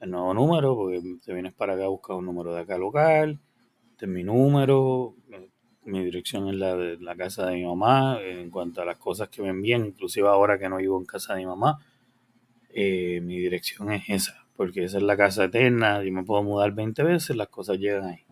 el 0.00 0.10
nuevo 0.10 0.34
número, 0.34 0.76
porque 0.76 1.02
te 1.24 1.32
vienes 1.32 1.52
para 1.54 1.74
acá 1.74 1.84
a 1.84 1.88
buscar 1.88 2.16
un 2.16 2.26
número 2.26 2.54
de 2.54 2.60
acá 2.60 2.78
local, 2.78 3.40
este 3.92 4.06
es 4.06 4.10
mi 4.10 4.24
número, 4.24 5.14
mi 5.84 6.04
dirección 6.04 6.48
es 6.48 6.56
la 6.56 6.76
de 6.76 6.98
la 6.98 7.16
casa 7.16 7.46
de 7.46 7.56
mi 7.56 7.64
mamá, 7.64 8.18
en 8.22 8.50
cuanto 8.50 8.82
a 8.82 8.84
las 8.84 8.98
cosas 8.98 9.28
que 9.28 9.42
me 9.42 9.48
envían, 9.48 9.86
inclusive 9.86 10.28
ahora 10.28 10.58
que 10.58 10.68
no 10.68 10.76
vivo 10.78 10.98
en 10.98 11.06
casa 11.06 11.34
de 11.34 11.40
mi 11.40 11.46
mamá, 11.46 11.78
eh, 12.70 13.20
mi 13.22 13.38
dirección 13.38 13.92
es 13.92 14.04
esa, 14.08 14.46
porque 14.56 14.84
esa 14.84 14.98
es 14.98 15.02
la 15.04 15.16
casa 15.16 15.44
eterna, 15.44 16.02
yo 16.02 16.12
me 16.12 16.24
puedo 16.24 16.42
mudar 16.42 16.72
20 16.72 17.02
veces, 17.02 17.36
las 17.36 17.48
cosas 17.48 17.78
llegan 17.78 18.04
ahí. 18.04 18.24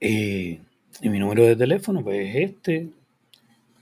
Eh, 0.00 0.60
y 1.00 1.08
mi 1.08 1.18
número 1.18 1.44
de 1.44 1.56
teléfono, 1.56 2.02
pues 2.02 2.28
es 2.28 2.50
este. 2.50 2.90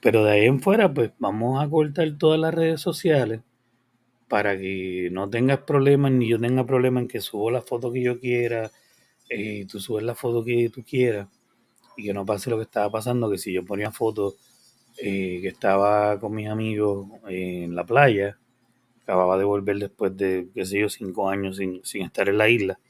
Pero 0.02 0.24
de 0.24 0.32
ahí 0.32 0.46
en 0.46 0.60
fuera, 0.60 0.92
pues 0.92 1.12
vamos 1.20 1.62
a 1.62 1.70
cortar 1.70 2.18
todas 2.18 2.38
las 2.38 2.52
redes 2.52 2.80
sociales 2.80 3.40
para 4.28 4.58
que 4.58 5.10
no 5.12 5.30
tengas 5.30 5.60
problemas, 5.60 6.10
ni 6.10 6.28
yo 6.28 6.40
tenga 6.40 6.66
problemas 6.66 7.02
en 7.02 7.08
que 7.08 7.20
subo 7.20 7.50
la 7.50 7.62
foto 7.62 7.92
que 7.92 8.02
yo 8.02 8.18
quiera, 8.18 8.70
eh, 9.28 9.64
tú 9.70 9.78
subes 9.78 10.04
la 10.04 10.14
foto 10.14 10.44
que 10.44 10.70
tú 10.70 10.82
quieras, 10.82 11.28
y 11.96 12.04
que 12.04 12.14
no 12.14 12.26
pase 12.26 12.50
lo 12.50 12.56
que 12.56 12.64
estaba 12.64 12.90
pasando, 12.90 13.30
que 13.30 13.38
si 13.38 13.52
yo 13.52 13.64
ponía 13.64 13.92
fotos 13.92 14.34
eh, 14.98 15.38
que 15.40 15.48
estaba 15.48 16.18
con 16.18 16.34
mis 16.34 16.48
amigos 16.48 17.06
en 17.28 17.76
la 17.76 17.84
playa, 17.84 18.38
acababa 19.02 19.38
de 19.38 19.44
volver 19.44 19.76
después 19.78 20.16
de, 20.16 20.48
qué 20.52 20.64
sé 20.66 20.80
yo, 20.80 20.88
cinco 20.88 21.28
años 21.28 21.58
sin, 21.58 21.84
sin 21.84 22.02
estar 22.02 22.28
en 22.28 22.38
la 22.38 22.48
isla, 22.48 22.80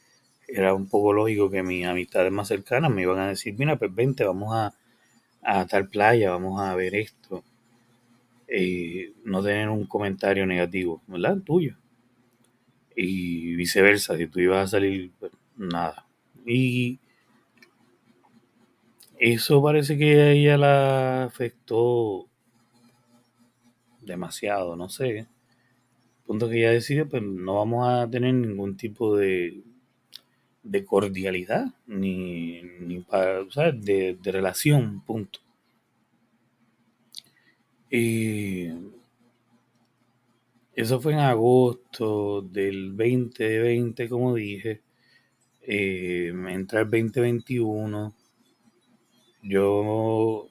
era 0.48 0.72
un 0.74 0.88
poco 0.88 1.12
lógico 1.12 1.50
que 1.50 1.62
mis 1.62 1.84
amistades 1.86 2.32
más 2.32 2.48
cercanas 2.48 2.90
me 2.90 3.02
iban 3.02 3.18
a 3.18 3.28
decir, 3.28 3.54
mira, 3.58 3.76
pues 3.76 3.94
vente, 3.94 4.24
vamos 4.24 4.54
a, 4.54 4.72
a 5.42 5.66
tal 5.66 5.88
playa, 5.88 6.30
vamos 6.30 6.60
a 6.60 6.74
ver 6.74 6.94
esto. 6.94 7.44
No 9.24 9.42
tener 9.42 9.68
un 9.68 9.86
comentario 9.86 10.46
negativo, 10.46 11.02
¿verdad? 11.06 11.38
Tuyo. 11.38 11.76
Y 12.94 13.54
viceversa, 13.54 14.16
si 14.16 14.26
tú 14.26 14.40
ibas 14.40 14.64
a 14.64 14.76
salir, 14.76 15.10
pues 15.18 15.32
nada. 15.56 16.06
Y 16.46 16.98
eso 19.18 19.62
parece 19.62 19.96
que 19.96 20.20
a 20.20 20.30
ella 20.32 20.58
la 20.58 21.24
afectó 21.24 22.26
demasiado, 24.00 24.76
no 24.76 24.88
sé. 24.88 25.26
Punto 26.26 26.48
que 26.48 26.58
ella 26.58 26.72
decide, 26.72 27.04
pues 27.06 27.22
no 27.22 27.54
vamos 27.54 27.88
a 27.88 28.08
tener 28.10 28.34
ningún 28.34 28.76
tipo 28.76 29.16
de, 29.16 29.62
de 30.62 30.84
cordialidad, 30.84 31.66
ni, 31.86 32.62
ni 32.80 33.00
para, 33.00 33.48
¿sabes? 33.50 33.84
De, 33.84 34.16
de 34.20 34.32
relación, 34.32 35.02
punto. 35.04 35.40
Y 37.90 38.68
eso 40.74 41.00
fue 41.00 41.12
en 41.12 41.18
agosto 41.18 42.42
del 42.42 42.96
2020, 42.96 44.08
como 44.08 44.34
dije. 44.34 44.80
Eh, 45.62 46.32
entra 46.48 46.80
el 46.80 46.90
2021. 46.90 48.14
Yo 49.42 50.48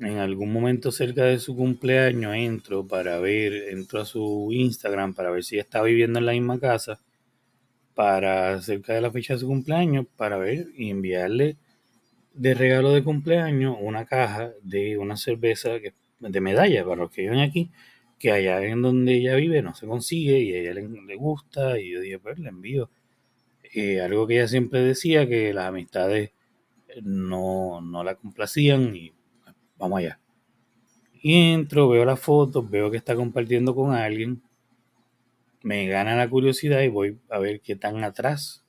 en 0.00 0.18
algún 0.18 0.52
momento 0.52 0.92
cerca 0.92 1.24
de 1.24 1.38
su 1.38 1.56
cumpleaños 1.56 2.34
entro 2.34 2.86
para 2.86 3.18
ver, 3.18 3.52
entro 3.70 4.00
a 4.00 4.04
su 4.04 4.48
Instagram 4.52 5.14
para 5.14 5.30
ver 5.30 5.44
si 5.44 5.58
está 5.58 5.82
viviendo 5.82 6.18
en 6.18 6.26
la 6.26 6.32
misma 6.32 6.58
casa, 6.58 7.00
para 7.98 8.62
cerca 8.62 8.94
de 8.94 9.00
la 9.00 9.10
fecha 9.10 9.34
de 9.34 9.40
su 9.40 9.48
cumpleaños, 9.48 10.06
para 10.16 10.36
ver 10.36 10.68
y 10.76 10.88
enviarle 10.88 11.56
de 12.32 12.54
regalo 12.54 12.92
de 12.92 13.02
cumpleaños 13.02 13.76
una 13.80 14.06
caja 14.06 14.52
de 14.62 14.96
una 14.98 15.16
cerveza 15.16 15.80
que, 15.80 15.94
de 16.20 16.40
medalla 16.40 16.84
para 16.84 16.94
los 16.94 17.10
que 17.10 17.22
viven 17.22 17.40
aquí, 17.40 17.72
que 18.16 18.30
allá 18.30 18.64
en 18.64 18.82
donde 18.82 19.16
ella 19.16 19.34
vive 19.34 19.62
no 19.62 19.74
se 19.74 19.88
consigue 19.88 20.38
y 20.38 20.54
a 20.54 20.60
ella 20.60 20.74
le, 20.74 21.16
gusta 21.16 21.80
y 21.80 21.90
yo 21.90 22.00
dije, 22.00 22.20
pues 22.20 22.38
le 22.38 22.50
envío. 22.50 22.88
Eh, 23.74 24.00
algo 24.00 24.28
que 24.28 24.36
ella 24.36 24.46
siempre 24.46 24.80
decía, 24.80 25.26
que 25.26 25.52
las 25.52 25.66
amistades 25.66 26.30
no, 27.02 27.80
no 27.80 28.04
la 28.04 28.14
complacían 28.14 28.94
y 28.94 29.12
vamos 29.76 29.98
allá. 29.98 30.20
Y 31.20 31.50
entro, 31.50 31.88
veo 31.88 32.04
las 32.04 32.20
fotos, 32.20 32.70
veo 32.70 32.92
que 32.92 32.96
está 32.96 33.16
compartiendo 33.16 33.74
con 33.74 33.92
alguien, 33.92 34.40
me 35.68 35.86
gana 35.86 36.16
la 36.16 36.30
curiosidad 36.30 36.80
y 36.80 36.88
voy 36.88 37.18
a 37.28 37.38
ver 37.38 37.60
qué 37.60 37.76
tan 37.76 38.02
atrás 38.02 38.64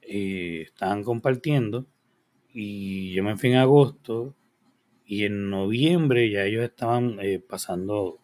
eh, 0.00 0.62
estaban 0.64 1.04
compartiendo. 1.04 1.86
Y 2.54 3.12
yo 3.12 3.22
me 3.22 3.36
fui 3.36 3.50
en 3.50 3.56
agosto 3.56 4.34
y 5.04 5.24
en 5.24 5.50
noviembre 5.50 6.30
ya 6.30 6.46
ellos 6.46 6.64
estaban 6.64 7.18
eh, 7.20 7.40
pasando 7.46 8.18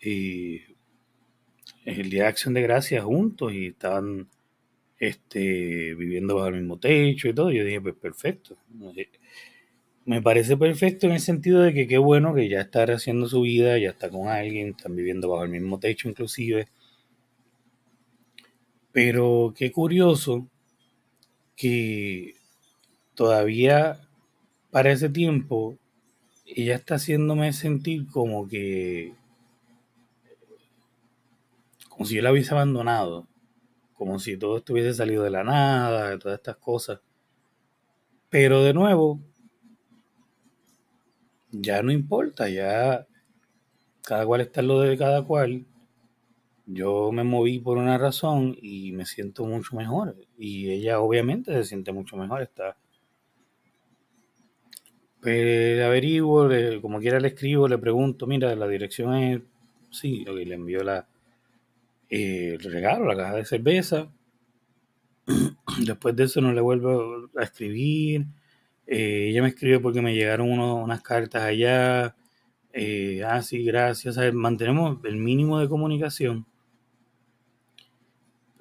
eh, 0.00 0.64
el 1.84 2.08
Día 2.08 2.22
de 2.22 2.28
Acción 2.28 2.54
de 2.54 2.62
Gracias 2.62 3.04
juntos 3.04 3.52
y 3.52 3.66
estaban 3.66 4.30
este, 4.98 5.94
viviendo 5.96 6.36
bajo 6.36 6.48
el 6.48 6.54
mismo 6.54 6.78
techo 6.78 7.28
y 7.28 7.34
todo. 7.34 7.52
Yo 7.52 7.62
dije, 7.62 7.82
pues 7.82 7.96
perfecto. 7.96 8.56
Me 10.06 10.22
parece 10.22 10.56
perfecto 10.56 11.08
en 11.08 11.12
el 11.12 11.20
sentido 11.20 11.60
de 11.60 11.74
que 11.74 11.86
qué 11.86 11.98
bueno 11.98 12.32
que 12.32 12.48
ya 12.48 12.62
está 12.62 12.84
haciendo 12.84 13.28
su 13.28 13.42
vida, 13.42 13.76
ya 13.76 13.90
está 13.90 14.08
con 14.08 14.28
alguien, 14.28 14.68
están 14.68 14.96
viviendo 14.96 15.28
bajo 15.28 15.44
el 15.44 15.50
mismo 15.50 15.78
techo 15.78 16.08
inclusive. 16.08 16.68
Pero 18.96 19.52
qué 19.54 19.72
curioso 19.72 20.48
que 21.54 22.34
todavía 23.14 24.00
para 24.70 24.90
ese 24.90 25.10
tiempo 25.10 25.76
ella 26.46 26.76
está 26.76 26.94
haciéndome 26.94 27.52
sentir 27.52 28.06
como 28.06 28.48
que 28.48 29.12
como 31.90 32.06
si 32.06 32.14
yo 32.14 32.22
la 32.22 32.32
hubiese 32.32 32.54
abandonado, 32.54 33.26
como 33.92 34.18
si 34.18 34.38
todo 34.38 34.56
estuviese 34.56 34.94
salido 34.94 35.24
de 35.24 35.30
la 35.30 35.44
nada, 35.44 36.08
de 36.08 36.18
todas 36.18 36.38
estas 36.38 36.56
cosas. 36.56 36.98
Pero 38.30 38.64
de 38.64 38.72
nuevo, 38.72 39.20
ya 41.50 41.82
no 41.82 41.92
importa, 41.92 42.48
ya 42.48 43.06
cada 44.02 44.24
cual 44.24 44.40
está 44.40 44.62
en 44.62 44.68
lo 44.68 44.80
de 44.80 44.96
cada 44.96 45.22
cual. 45.22 45.66
Yo 46.66 47.12
me 47.12 47.24
moví 47.24 47.60
por 47.60 47.78
una 47.78 47.96
razón 47.96 48.56
y 48.60 48.92
me 48.92 49.06
siento 49.06 49.44
mucho 49.46 49.76
mejor. 49.76 50.16
Y 50.38 50.70
ella 50.70 51.00
obviamente 51.00 51.52
se 51.54 51.64
siente 51.64 51.92
mucho 51.92 52.16
mejor. 52.16 52.42
Está. 52.42 52.76
Pues 55.20 55.82
averiguo, 55.82 56.48
como 56.82 57.00
quiera 57.00 57.20
le 57.20 57.28
escribo, 57.28 57.68
le 57.68 57.78
pregunto, 57.78 58.26
mira, 58.26 58.54
la 58.54 58.68
dirección 58.68 59.14
es. 59.14 59.42
Sí, 59.90 60.24
le 60.24 60.54
envío 60.54 60.82
la, 60.82 61.08
eh, 62.10 62.56
el 62.60 62.72
regalo, 62.72 63.06
la 63.06 63.16
caja 63.16 63.36
de 63.36 63.44
cerveza. 63.44 64.12
Después 65.86 66.16
de 66.16 66.24
eso 66.24 66.40
no 66.40 66.52
le 66.52 66.60
vuelvo 66.60 67.30
a 67.36 67.42
escribir 67.44 68.26
eh, 68.86 69.28
ella 69.30 69.42
me 69.42 69.48
escribió 69.48 69.82
porque 69.82 70.00
me 70.02 70.14
llegaron 70.14 70.50
unas 70.50 71.02
cartas 71.02 71.42
allá. 71.42 72.16
Eh, 72.72 73.22
ah, 73.24 73.42
sí, 73.42 73.64
gracias. 73.64 74.18
mantenemos 74.34 74.98
el 75.04 75.16
mínimo 75.16 75.58
de 75.58 75.68
comunicación. 75.68 76.46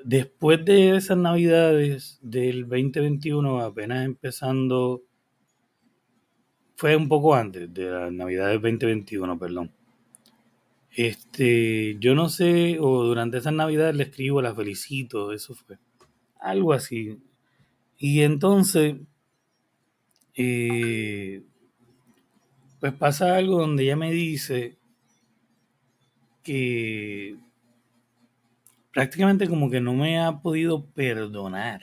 Después 0.05 0.63
de 0.63 0.95
esas 0.95 1.17
navidades 1.17 2.19
del 2.21 2.67
2021, 2.67 3.59
apenas 3.59 4.05
empezando, 4.05 5.01
fue 6.75 6.95
un 6.95 7.09
poco 7.09 7.33
antes 7.33 7.73
de 7.73 7.89
las 7.89 8.11
navidades 8.11 8.61
del 8.61 8.77
2021, 8.77 9.39
perdón. 9.39 9.71
Este, 10.91 11.97
yo 11.99 12.13
no 12.13 12.29
sé, 12.29 12.77
o 12.79 13.03
durante 13.03 13.39
esas 13.39 13.53
navidades 13.53 13.95
le 13.95 14.03
escribo, 14.03 14.43
la 14.43 14.53
felicito, 14.53 15.33
eso 15.33 15.55
fue. 15.55 15.79
Algo 16.39 16.71
así. 16.71 17.17
Y 17.97 18.21
entonces 18.21 18.97
y 20.35 21.39
pues 22.79 22.93
pasa 22.93 23.37
algo 23.37 23.59
donde 23.59 23.83
ella 23.83 23.95
me 23.95 24.11
dice 24.11 24.77
que 26.43 27.37
prácticamente 28.95 29.49
como 29.49 29.69
que 29.69 29.81
no 29.81 29.93
me 29.93 30.21
ha 30.21 30.39
podido 30.39 30.85
perdonar. 30.85 31.81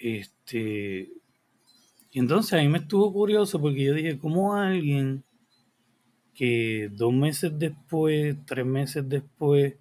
Este, 0.00 1.10
y 2.10 2.18
entonces 2.18 2.54
a 2.54 2.62
mí 2.62 2.68
me 2.68 2.78
estuvo 2.78 3.12
curioso 3.12 3.60
porque 3.60 3.84
yo 3.84 3.92
dije, 3.92 4.18
¿cómo 4.18 4.54
alguien 4.54 5.24
que 6.34 6.88
dos 6.90 7.12
meses 7.12 7.52
después, 7.58 8.34
tres 8.46 8.64
meses 8.64 9.06
después, 9.06 9.74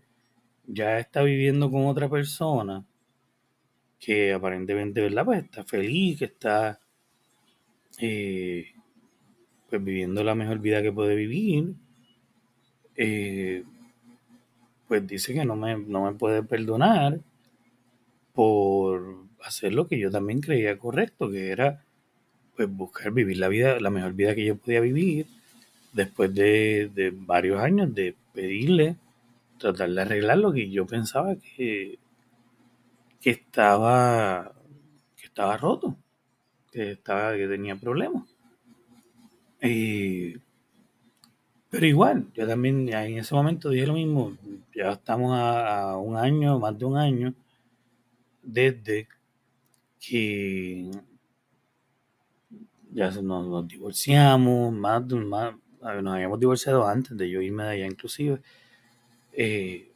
ya 0.65 0.99
está 0.99 1.23
viviendo 1.23 1.71
con 1.71 1.85
otra 1.85 2.09
persona? 2.09 2.85
que 3.99 4.33
aparentemente, 4.33 5.01
¿verdad? 5.01 5.23
Pues 5.23 5.43
está 5.45 5.63
feliz, 5.63 6.19
que 6.19 6.25
está 6.25 6.79
eh, 7.99 8.73
pues 9.69 9.83
viviendo 9.83 10.23
la 10.23 10.35
mejor 10.35 10.59
vida 10.59 10.81
que 10.81 10.91
puede 10.91 11.15
vivir. 11.15 11.75
Eh, 12.95 13.63
pues 14.87 15.05
dice 15.05 15.33
que 15.33 15.45
no 15.45 15.55
me, 15.55 15.77
no 15.77 16.05
me 16.05 16.13
puede 16.13 16.43
perdonar 16.43 17.19
por 18.33 19.25
hacer 19.43 19.73
lo 19.73 19.87
que 19.87 19.99
yo 19.99 20.11
también 20.11 20.41
creía 20.41 20.77
correcto, 20.77 21.29
que 21.29 21.49
era 21.51 21.83
pues 22.55 22.69
buscar 22.69 23.11
vivir 23.11 23.37
la 23.37 23.47
vida, 23.47 23.79
la 23.79 23.89
mejor 23.89 24.13
vida 24.13 24.35
que 24.35 24.45
yo 24.45 24.57
podía 24.57 24.81
vivir, 24.81 25.27
después 25.93 26.33
de, 26.33 26.91
de 26.93 27.11
varios 27.11 27.61
años 27.61 27.93
de 27.93 28.15
pedirle, 28.33 28.97
tratar 29.57 29.89
de 29.89 30.01
arreglar 30.01 30.37
lo 30.37 30.51
que 30.53 30.69
yo 30.69 30.85
pensaba 30.85 31.35
que, 31.35 31.99
que 33.21 33.29
estaba, 33.29 34.53
que 35.15 35.25
estaba 35.25 35.57
roto, 35.57 35.95
que, 36.71 36.91
estaba, 36.91 37.35
que 37.35 37.47
tenía 37.47 37.75
problemas. 37.75 38.23
Pero 41.69 41.85
igual, 41.85 42.27
yo 42.33 42.47
también 42.47 42.87
en 42.89 43.17
ese 43.17 43.35
momento 43.35 43.69
dije 43.69 43.87
lo 43.87 43.93
mismo, 43.93 44.37
ya 44.75 44.91
estamos 44.91 45.31
a, 45.33 45.97
un 45.97 46.15
año, 46.15 46.59
más 46.59 46.77
de 46.77 46.85
un 46.85 46.97
año, 46.97 47.33
desde 48.41 49.07
que 49.99 50.89
ya 52.91 53.11
nos, 53.21 53.67
divorciamos, 53.67 54.73
más, 54.73 55.05
más, 55.07 55.55
nos 55.81 56.13
habíamos 56.13 56.39
divorciado 56.39 56.87
antes 56.87 57.17
de 57.17 57.29
yo 57.29 57.41
irme 57.41 57.63
de 57.63 57.69
allá 57.69 57.85
inclusive. 57.85 58.41
Eh, 59.33 59.91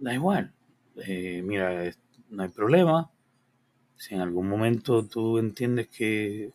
da 0.00 0.14
igual, 0.14 0.52
eh, 0.96 1.42
mira, 1.44 1.92
no 2.30 2.42
hay 2.42 2.48
problema. 2.48 3.10
Si 3.96 4.14
en 4.14 4.20
algún 4.20 4.48
momento 4.48 5.06
tú 5.06 5.38
entiendes 5.38 5.88
que 5.88 6.52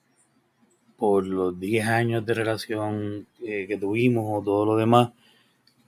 por 0.98 1.28
los 1.28 1.60
10 1.60 1.88
años 1.88 2.26
de 2.26 2.34
relación 2.34 3.28
eh, 3.42 3.66
que 3.68 3.78
tuvimos 3.78 4.26
o 4.28 4.44
todo 4.44 4.66
lo 4.66 4.76
demás, 4.76 5.12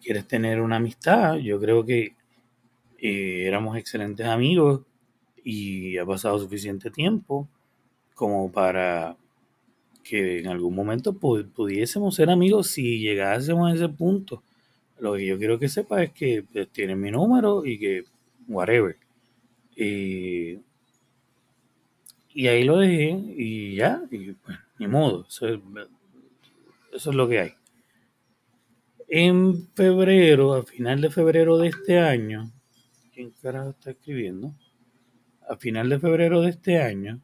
quieres 0.02 0.28
tener 0.28 0.62
una 0.62 0.78
amistad, 0.78 1.36
yo 1.38 1.60
creo 1.60 1.86
que 1.86 2.14
eh, 3.02 3.46
éramos 3.48 3.78
excelentes 3.78 4.26
amigos 4.28 4.82
y 5.44 5.98
ha 5.98 6.06
pasado 6.06 6.38
suficiente 6.40 6.92
tiempo 6.92 7.48
como 8.14 8.52
para 8.52 9.18
que 10.04 10.40
en 10.40 10.48
algún 10.48 10.76
momento 10.76 11.14
pudiésemos 11.14 12.16
ser 12.16 12.30
amigos 12.30 12.68
si 12.68 13.00
llegásemos 13.00 13.72
a 13.72 13.76
ese 13.76 13.90
punto. 13.90 14.44
Lo 15.00 15.14
que 15.14 15.26
yo 15.26 15.38
quiero 15.38 15.60
que 15.60 15.70
sepa 15.70 16.04
es 16.04 16.12
que 16.12 16.44
pues, 16.52 16.68
tienes 16.70 16.98
mi 16.98 17.12
número 17.12 17.66
y 17.66 17.80
que 17.80 18.04
whatever. 18.48 18.98
Y, 19.76 20.60
ahí 22.48 22.64
lo 22.64 22.78
dejé 22.78 23.12
y 23.38 23.76
ya, 23.76 24.02
y 24.12 24.32
pues, 24.34 24.58
ni 24.80 24.88
modo, 24.88 25.26
eso 25.28 25.48
es, 25.50 27.06
lo 27.06 27.28
que 27.28 27.40
hay. 27.40 27.54
En 29.08 29.68
febrero, 29.76 30.54
a 30.54 30.64
final 30.64 31.02
de 31.02 31.10
febrero 31.10 31.58
de 31.58 31.68
este 31.68 32.00
año, 32.00 32.52
¿quién 33.14 33.32
carajo 33.42 33.72
está 33.72 33.92
escribiendo? 33.92 34.56
A 35.50 35.58
final 35.58 35.90
de 35.90 36.00
febrero 36.00 36.42
de 36.42 36.52
este 36.52 36.82
año, 36.82 37.22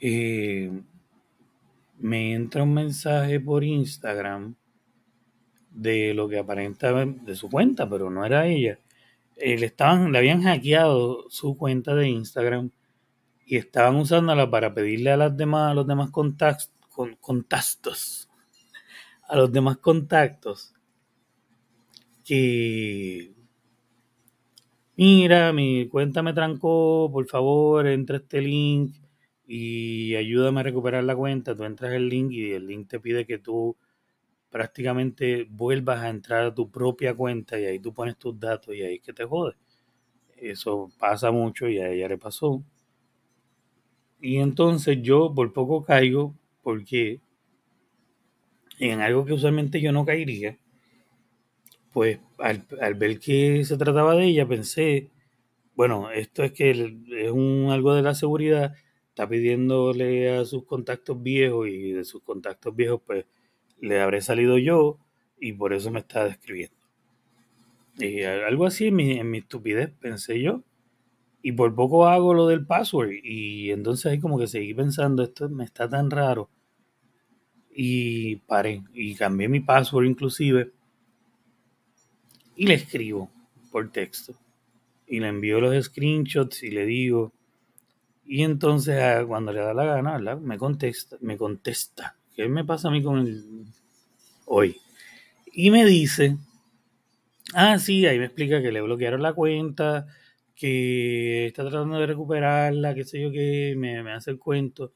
eh, 0.00 0.70
me 1.98 2.34
entra 2.34 2.62
un 2.62 2.74
mensaje 2.74 3.40
por 3.40 3.64
Instagram 3.64 4.54
de 5.70 6.14
lo 6.14 6.28
que 6.28 6.38
aparentaba 6.38 7.04
de 7.04 7.34
su 7.34 7.50
cuenta, 7.50 7.88
pero 7.88 8.08
no 8.10 8.24
era 8.24 8.46
ella, 8.46 8.78
eh, 9.36 9.54
estaban, 9.60 10.12
le 10.12 10.18
habían 10.18 10.42
hackeado 10.42 11.28
su 11.28 11.56
cuenta 11.56 11.94
de 11.94 12.08
Instagram 12.08 12.70
y 13.46 13.56
estaban 13.56 13.96
usándola 13.96 14.50
para 14.50 14.74
pedirle 14.74 15.12
a, 15.12 15.16
las 15.16 15.36
demás, 15.36 15.70
a 15.70 15.74
los 15.74 15.86
demás 15.86 16.10
contactos, 16.10 16.70
con, 16.90 17.14
contactos, 17.16 18.28
a 19.28 19.36
los 19.36 19.52
demás 19.52 19.78
contactos 19.78 20.74
que 22.24 23.32
mira, 24.96 25.52
mi 25.52 25.88
cuenta 25.88 26.22
me 26.22 26.32
trancó, 26.32 27.08
por 27.12 27.26
favor, 27.28 27.86
entra 27.86 28.16
este 28.16 28.40
link 28.40 28.96
y 29.46 30.16
ayúdame 30.16 30.60
a 30.60 30.62
recuperar 30.64 31.04
la 31.04 31.14
cuenta. 31.14 31.54
Tú 31.54 31.64
entras 31.64 31.92
el 31.92 32.08
link 32.08 32.32
y 32.32 32.52
el 32.52 32.66
link 32.66 32.88
te 32.88 32.98
pide 33.00 33.26
que 33.26 33.38
tú 33.38 33.76
prácticamente 34.50 35.46
vuelvas 35.48 36.00
a 36.02 36.08
entrar 36.08 36.46
a 36.46 36.54
tu 36.54 36.70
propia 36.70 37.14
cuenta 37.14 37.58
y 37.60 37.66
ahí 37.66 37.78
tú 37.78 37.94
pones 37.94 38.16
tus 38.18 38.38
datos 38.40 38.74
y 38.74 38.82
ahí 38.82 38.96
es 38.96 39.02
que 39.02 39.12
te 39.12 39.24
jode. 39.24 39.54
Eso 40.36 40.90
pasa 40.98 41.30
mucho 41.30 41.68
y 41.68 41.78
a 41.78 41.90
ella 41.90 42.08
le 42.08 42.18
pasó. 42.18 42.62
Y 44.26 44.38
entonces 44.38 44.98
yo 45.02 45.32
por 45.32 45.52
poco 45.52 45.84
caigo 45.84 46.34
porque 46.64 47.20
en 48.80 49.00
algo 49.00 49.24
que 49.24 49.34
usualmente 49.34 49.80
yo 49.80 49.92
no 49.92 50.04
caería, 50.04 50.58
pues 51.92 52.18
al, 52.38 52.66
al 52.80 52.94
ver 52.94 53.18
que 53.18 53.64
se 53.64 53.76
trataba 53.78 54.14
de 54.14 54.26
ella 54.26 54.46
pensé, 54.46 55.10
bueno, 55.76 56.10
esto 56.10 56.44
es 56.44 56.52
que 56.52 56.70
es 56.70 57.30
un 57.30 57.68
algo 57.70 57.94
de 57.94 58.02
la 58.02 58.14
seguridad, 58.14 58.74
está 59.08 59.28
pidiéndole 59.28 60.36
a 60.36 60.44
sus 60.44 60.64
contactos 60.64 61.22
viejos 61.22 61.68
y 61.68 61.92
de 61.92 62.04
sus 62.04 62.22
contactos 62.22 62.74
viejos 62.76 63.02
pues 63.06 63.26
le 63.80 64.00
habré 64.00 64.22
salido 64.22 64.58
yo 64.58 64.98
y 65.40 65.52
por 65.52 65.72
eso 65.72 65.90
me 65.90 66.00
está 66.00 66.24
describiendo. 66.24 66.76
Y 67.98 68.22
algo 68.22 68.66
así 68.66 68.88
en 68.88 68.96
mi, 68.96 69.12
en 69.12 69.30
mi 69.30 69.38
estupidez 69.38 69.90
pensé 70.00 70.40
yo. 70.40 70.62
Y 71.46 71.52
por 71.52 71.72
poco 71.76 72.08
hago 72.08 72.34
lo 72.34 72.48
del 72.48 72.66
password. 72.66 73.20
Y 73.22 73.70
entonces 73.70 74.06
ahí 74.06 74.18
como 74.18 74.36
que 74.36 74.48
seguí 74.48 74.74
pensando, 74.74 75.22
esto 75.22 75.48
me 75.48 75.62
está 75.62 75.88
tan 75.88 76.10
raro. 76.10 76.50
Y 77.72 78.34
paré. 78.48 78.82
Y 78.92 79.14
cambié 79.14 79.48
mi 79.48 79.60
password 79.60 80.06
inclusive. 80.06 80.72
Y 82.56 82.66
le 82.66 82.74
escribo 82.74 83.30
por 83.70 83.92
texto. 83.92 84.34
Y 85.06 85.20
le 85.20 85.28
envío 85.28 85.60
los 85.60 85.84
screenshots 85.84 86.64
y 86.64 86.72
le 86.72 86.84
digo. 86.84 87.32
Y 88.24 88.42
entonces 88.42 89.00
ah, 89.00 89.24
cuando 89.24 89.52
le 89.52 89.60
da 89.60 89.72
la 89.72 89.84
gana, 89.84 90.34
Me 90.34 90.58
contesta. 90.58 91.16
Me 91.20 91.36
contesta. 91.36 92.16
¿Qué 92.34 92.48
me 92.48 92.64
pasa 92.64 92.88
a 92.88 92.90
mí 92.90 93.04
con 93.04 93.20
el 93.20 93.66
hoy? 94.46 94.80
Y 95.52 95.70
me 95.70 95.84
dice. 95.84 96.38
Ah, 97.54 97.78
sí, 97.78 98.04
ahí 98.04 98.18
me 98.18 98.24
explica 98.24 98.60
que 98.60 98.72
le 98.72 98.80
bloquearon 98.80 99.22
la 99.22 99.32
cuenta 99.32 100.08
que 100.56 101.48
está 101.48 101.62
tratando 101.64 101.98
de 101.98 102.06
recuperarla, 102.06 102.94
qué 102.94 103.04
sé 103.04 103.20
yo, 103.20 103.30
que 103.30 103.74
me, 103.76 104.00
hace 104.12 104.30
el 104.32 104.38
cuento. 104.38 104.92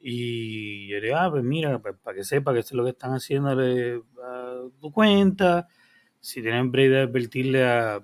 Y 0.00 0.88
yo 0.88 0.96
le 0.98 1.08
digo, 1.08 1.16
ah, 1.18 1.30
pues 1.30 1.44
mira, 1.44 1.78
pues, 1.80 1.94
para 2.02 2.16
que 2.16 2.24
sepa 2.24 2.52
que 2.54 2.60
esto 2.60 2.74
es 2.74 2.76
lo 2.76 2.84
que 2.84 2.90
están 2.90 3.12
haciendo 3.12 3.50
a 3.50 4.70
tu 4.80 4.92
cuenta. 4.92 5.68
Si 6.20 6.42
tienen 6.42 6.72
break 6.72 6.90
de 6.90 7.00
advertirle 7.00 7.64
a, 7.64 8.02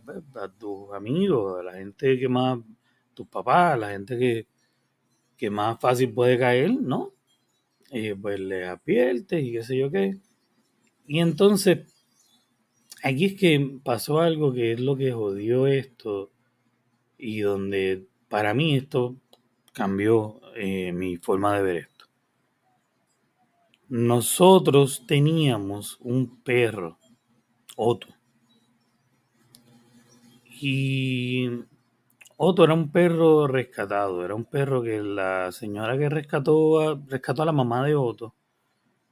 tus 0.59 0.93
amigos, 0.93 1.61
a 1.61 1.63
la 1.63 1.75
gente 1.75 2.19
que 2.19 2.29
más, 2.29 2.59
tus 3.15 3.27
papás, 3.27 3.75
a 3.75 3.77
la 3.79 3.91
gente 3.91 4.19
que, 4.19 4.47
que 5.37 5.51
más 5.51 5.81
fácil 5.81 6.13
puede 6.13 6.39
caer, 6.39 6.73
¿no? 6.73 7.15
Y 7.91 8.15
pues 8.15 8.39
le 8.41 8.67
advierte 8.67 9.41
y 9.41 9.53
qué 9.53 9.63
sé 9.63 9.79
yo 9.79 9.91
qué. 9.91 10.19
Y 11.07 11.21
entonces, 11.21 11.81
aquí 13.03 13.27
es 13.27 13.35
que 13.35 13.81
pasó 13.83 14.21
algo 14.21 14.53
que 14.53 14.73
es 14.73 14.81
lo 14.81 14.97
que 14.97 15.13
jodió 15.13 15.67
esto 15.67 16.32
y 17.23 17.41
donde 17.41 18.09
para 18.29 18.53
mí 18.53 18.75
esto 18.75 19.15
cambió 19.73 20.41
eh, 20.57 20.93
mi 20.93 21.19
forma 21.19 21.55
de 21.57 21.63
ver 21.63 21.77
esto. 21.77 22.07
Nosotros 23.89 25.05
teníamos 25.07 25.99
un 26.01 26.43
perro, 26.43 26.99
Otto. 27.77 28.09
Y 30.61 31.49
Otto 32.37 32.65
era 32.65 32.75
un 32.75 32.91
perro 32.91 33.47
rescatado, 33.47 34.25
era 34.25 34.35
un 34.35 34.45
perro 34.45 34.83
que 34.83 35.01
la 35.01 35.53
señora 35.53 35.97
que 35.97 36.09
rescató 36.09 36.81
a, 36.81 37.01
rescató 37.07 37.43
a 37.43 37.47
la 37.47 37.53
mamá 37.53 37.87
de 37.87 37.95
Otto. 37.95 38.35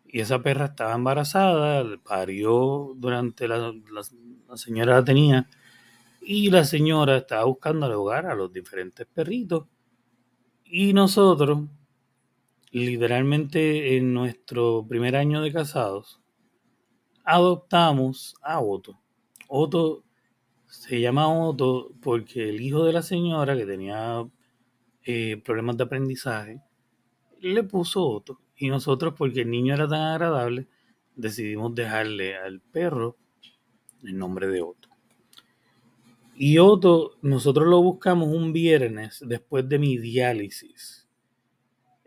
Y 0.05 0.18
esa 0.18 0.42
perra 0.42 0.64
estaba 0.64 0.94
embarazada, 0.94 1.85
parió 2.03 2.92
durante 2.96 3.46
la, 3.46 3.59
la, 3.59 4.03
la 4.49 4.57
señora 4.57 4.96
la 4.96 5.05
tenía 5.05 5.49
y 6.21 6.51
la 6.51 6.65
señora 6.65 7.17
estaba 7.17 7.45
buscando 7.45 7.87
hogar 8.01 8.27
a 8.27 8.35
los 8.35 8.53
diferentes 8.53 9.07
perritos. 9.07 9.67
Y 10.65 10.93
nosotros, 10.93 11.69
literalmente 12.71 13.97
en 13.97 14.15
nuestro 14.15 14.87
primer 14.87 15.17
año 15.17 15.41
de 15.43 15.53
casados, 15.53 16.21
adoptamos 17.25 18.35
a 18.43 18.61
Otto. 18.61 19.01
Otto 19.49 20.05
se 20.67 21.01
llama 21.01 21.29
Otto 21.29 21.93
porque 22.01 22.49
el 22.51 22.61
hijo 22.61 22.85
de 22.85 22.93
la 22.93 23.03
señora, 23.03 23.57
que 23.57 23.67
tenía 23.67 24.25
eh, 25.05 25.41
problemas 25.45 25.77
de 25.77 25.85
aprendizaje, 25.85 26.61
le 27.41 27.63
puso 27.65 28.07
Otto. 28.07 28.41
Y 28.57 28.69
nosotros, 28.69 29.15
porque 29.17 29.41
el 29.43 29.51
niño 29.51 29.75
era 29.75 29.89
tan 29.89 30.03
agradable, 30.03 30.69
decidimos 31.17 31.75
dejarle 31.75 32.37
al 32.37 32.61
perro 32.61 33.17
el 34.03 34.19
nombre 34.19 34.49
de 34.49 34.63
Otto. 34.63 34.89
Y 36.42 36.57
Otto, 36.57 37.18
nosotros 37.20 37.68
lo 37.68 37.83
buscamos 37.83 38.29
un 38.29 38.55
viernes 38.55 39.22
después 39.26 39.68
de 39.68 39.79
mi 39.79 39.98
diálisis. 39.98 41.07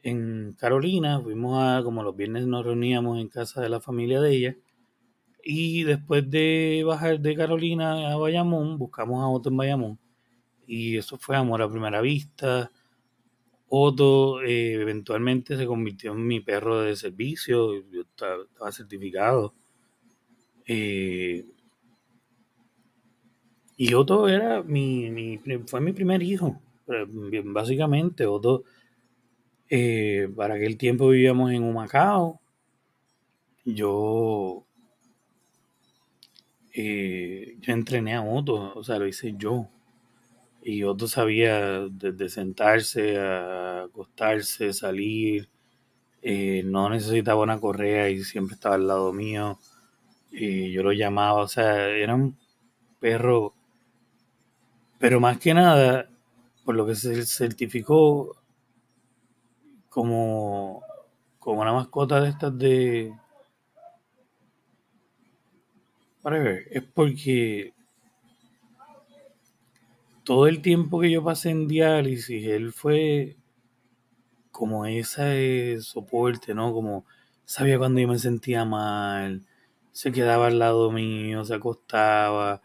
En 0.01 0.53
Carolina, 0.53 1.21
fuimos 1.21 1.61
a, 1.61 1.83
como 1.83 2.01
los 2.01 2.15
viernes 2.15 2.47
nos 2.47 2.65
reuníamos 2.65 3.19
en 3.19 3.27
casa 3.29 3.61
de 3.61 3.69
la 3.69 3.79
familia 3.79 4.19
de 4.21 4.31
ella. 4.35 4.57
Y 5.43 5.83
después 5.83 6.27
de 6.31 6.81
bajar 6.83 7.19
de 7.19 7.35
Carolina 7.35 8.11
a 8.11 8.15
Bayamón, 8.15 8.79
buscamos 8.79 9.23
a 9.23 9.27
Otto 9.27 9.49
en 9.49 9.57
Bayamón. 9.57 9.99
Y 10.65 10.97
eso 10.97 11.19
fue 11.19 11.35
amor 11.35 11.61
a 11.61 11.69
primera 11.69 12.01
vista. 12.01 12.71
Otto 13.67 14.41
eh, 14.41 14.81
eventualmente 14.81 15.57
se 15.57 15.67
convirtió 15.67 16.13
en 16.13 16.25
mi 16.25 16.39
perro 16.39 16.81
de 16.81 16.95
servicio. 16.95 17.87
Yo 17.91 18.01
estaba, 18.01 18.71
certificado. 18.71 19.53
Eh, 20.65 21.52
y 23.85 23.93
Otto 23.95 24.29
era 24.29 24.63
mi, 24.63 25.37
fue 25.67 25.81
mi 25.81 25.91
primer 25.91 26.23
hijo, 26.23 26.61
básicamente. 27.43 28.25
Otto, 28.25 28.63
eh, 29.69 30.29
para 30.37 30.53
aquel 30.53 30.77
tiempo 30.77 31.09
vivíamos 31.09 31.51
en 31.51 31.63
Humacao. 31.63 32.39
Yo, 33.65 34.65
eh, 36.73 37.57
yo 37.59 37.73
entrené 37.73 38.15
a 38.15 38.23
Otto, 38.23 38.71
o 38.73 38.83
sea, 38.85 38.99
lo 38.99 39.05
hice 39.05 39.35
yo. 39.37 39.67
Y 40.61 40.83
Otto 40.83 41.09
sabía 41.09 41.81
desde 41.91 42.29
sentarse, 42.29 43.17
a 43.19 43.83
acostarse, 43.83 44.71
salir. 44.71 45.49
Eh, 46.21 46.63
no 46.65 46.89
necesitaba 46.89 47.43
una 47.43 47.59
correa 47.59 48.09
y 48.09 48.23
siempre 48.23 48.55
estaba 48.55 48.75
al 48.75 48.87
lado 48.87 49.11
mío. 49.11 49.59
Yo 50.31 50.83
lo 50.83 50.93
llamaba, 50.93 51.41
o 51.41 51.47
sea, 51.49 51.89
era 51.89 52.15
un 52.15 52.37
perro 53.01 53.53
pero 55.03 55.19
más 55.19 55.37
que 55.37 55.53
nada, 55.53 56.07
por 56.63 56.75
lo 56.75 56.85
que 56.85 56.95
se 56.95 57.25
certificó 57.25 58.37
como, 59.89 60.81
como 61.39 61.59
una 61.59 61.73
mascota 61.73 62.21
de 62.21 62.29
estas 62.29 62.57
de... 62.57 63.13
ver, 66.23 66.67
es 66.71 66.83
porque 66.83 67.73
todo 70.23 70.47
el 70.47 70.61
tiempo 70.61 71.01
que 71.01 71.11
yo 71.11 71.21
pasé 71.21 71.49
en 71.49 71.67
diálisis, 71.67 72.47
él 72.47 72.71
fue 72.71 73.35
como 74.51 74.85
ese 74.85 75.81
soporte, 75.81 76.53
¿no? 76.53 76.71
Como 76.71 77.05
sabía 77.43 77.77
cuando 77.77 77.99
yo 77.99 78.07
me 78.07 78.19
sentía 78.19 78.63
mal, 78.63 79.45
se 79.91 80.13
quedaba 80.13 80.47
al 80.47 80.59
lado 80.59 80.91
mío, 80.91 81.43
se 81.43 81.55
acostaba, 81.55 82.61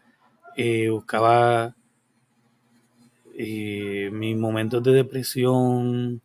eh, 0.55 0.87
buscaba 0.89 1.75
eh, 3.41 4.09
mis 4.11 4.35
momentos 4.35 4.83
de 4.83 4.91
depresión 4.91 6.21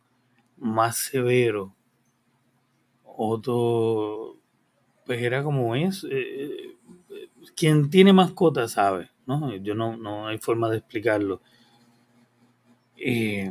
más 0.57 0.97
severos, 0.97 1.71
otro, 3.05 4.35
pues 5.05 5.21
era 5.21 5.41
como 5.41 5.73
es, 5.77 6.03
eh, 6.03 6.09
eh, 6.11 7.29
quien 7.55 7.89
tiene 7.89 8.11
mascota 8.11 8.67
sabe, 8.67 9.11
¿no? 9.25 9.55
Yo 9.55 9.75
no, 9.75 9.95
no 9.95 10.27
hay 10.27 10.39
forma 10.39 10.69
de 10.69 10.79
explicarlo. 10.79 11.41
y 12.97 13.49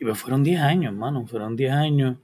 pues 0.00 0.18
fueron 0.18 0.42
10 0.42 0.60
años, 0.62 0.92
hermano, 0.92 1.24
fueron 1.28 1.54
10 1.54 1.72
años. 1.72 2.16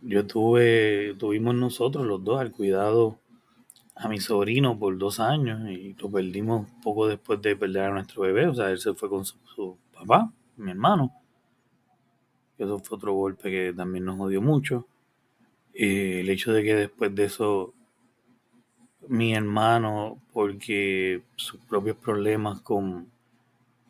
yo 0.00 0.26
tuve, 0.28 1.16
tuvimos 1.18 1.56
nosotros 1.56 2.06
los 2.06 2.22
dos 2.22 2.40
al 2.40 2.52
cuidado 2.52 3.18
a 4.04 4.08
mi 4.08 4.20
sobrino 4.20 4.78
por 4.78 4.98
dos 4.98 5.20
años 5.20 5.68
y 5.70 5.94
lo 5.94 6.10
perdimos 6.10 6.68
poco 6.82 7.06
después 7.06 7.40
de 7.42 7.56
perder 7.56 7.84
a 7.84 7.90
nuestro 7.90 8.22
bebé. 8.22 8.48
O 8.48 8.54
sea, 8.54 8.70
él 8.70 8.78
se 8.78 8.94
fue 8.94 9.08
con 9.08 9.24
su, 9.24 9.78
papá, 9.92 10.32
mi 10.56 10.70
hermano. 10.70 11.12
Eso 12.58 12.78
fue 12.80 12.96
otro 12.96 13.14
golpe 13.14 13.50
que 13.50 13.72
también 13.72 14.04
nos 14.04 14.20
odió 14.20 14.42
mucho. 14.42 14.86
Eh, 15.74 16.20
el 16.20 16.28
hecho 16.30 16.52
de 16.52 16.62
que 16.62 16.74
después 16.74 17.14
de 17.14 17.24
eso 17.24 17.74
mi 19.08 19.34
hermano, 19.34 20.20
porque 20.32 21.22
sus 21.36 21.60
propios 21.60 21.96
problemas 21.96 22.60
con, 22.60 23.10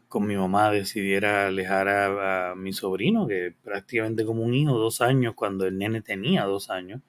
con 0.08 0.26
mi 0.26 0.36
mamá 0.36 0.70
decidiera 0.70 1.46
alejar 1.46 1.88
a, 1.88 2.50
a 2.52 2.54
mi 2.54 2.72
sobrino, 2.72 3.26
que 3.26 3.54
prácticamente 3.62 4.24
como 4.24 4.42
un 4.42 4.54
hijo, 4.54 4.78
dos 4.78 5.00
años, 5.00 5.34
cuando 5.34 5.66
el 5.66 5.78
nene 5.78 6.00
tenía 6.02 6.44
dos 6.44 6.70
años. 6.70 7.02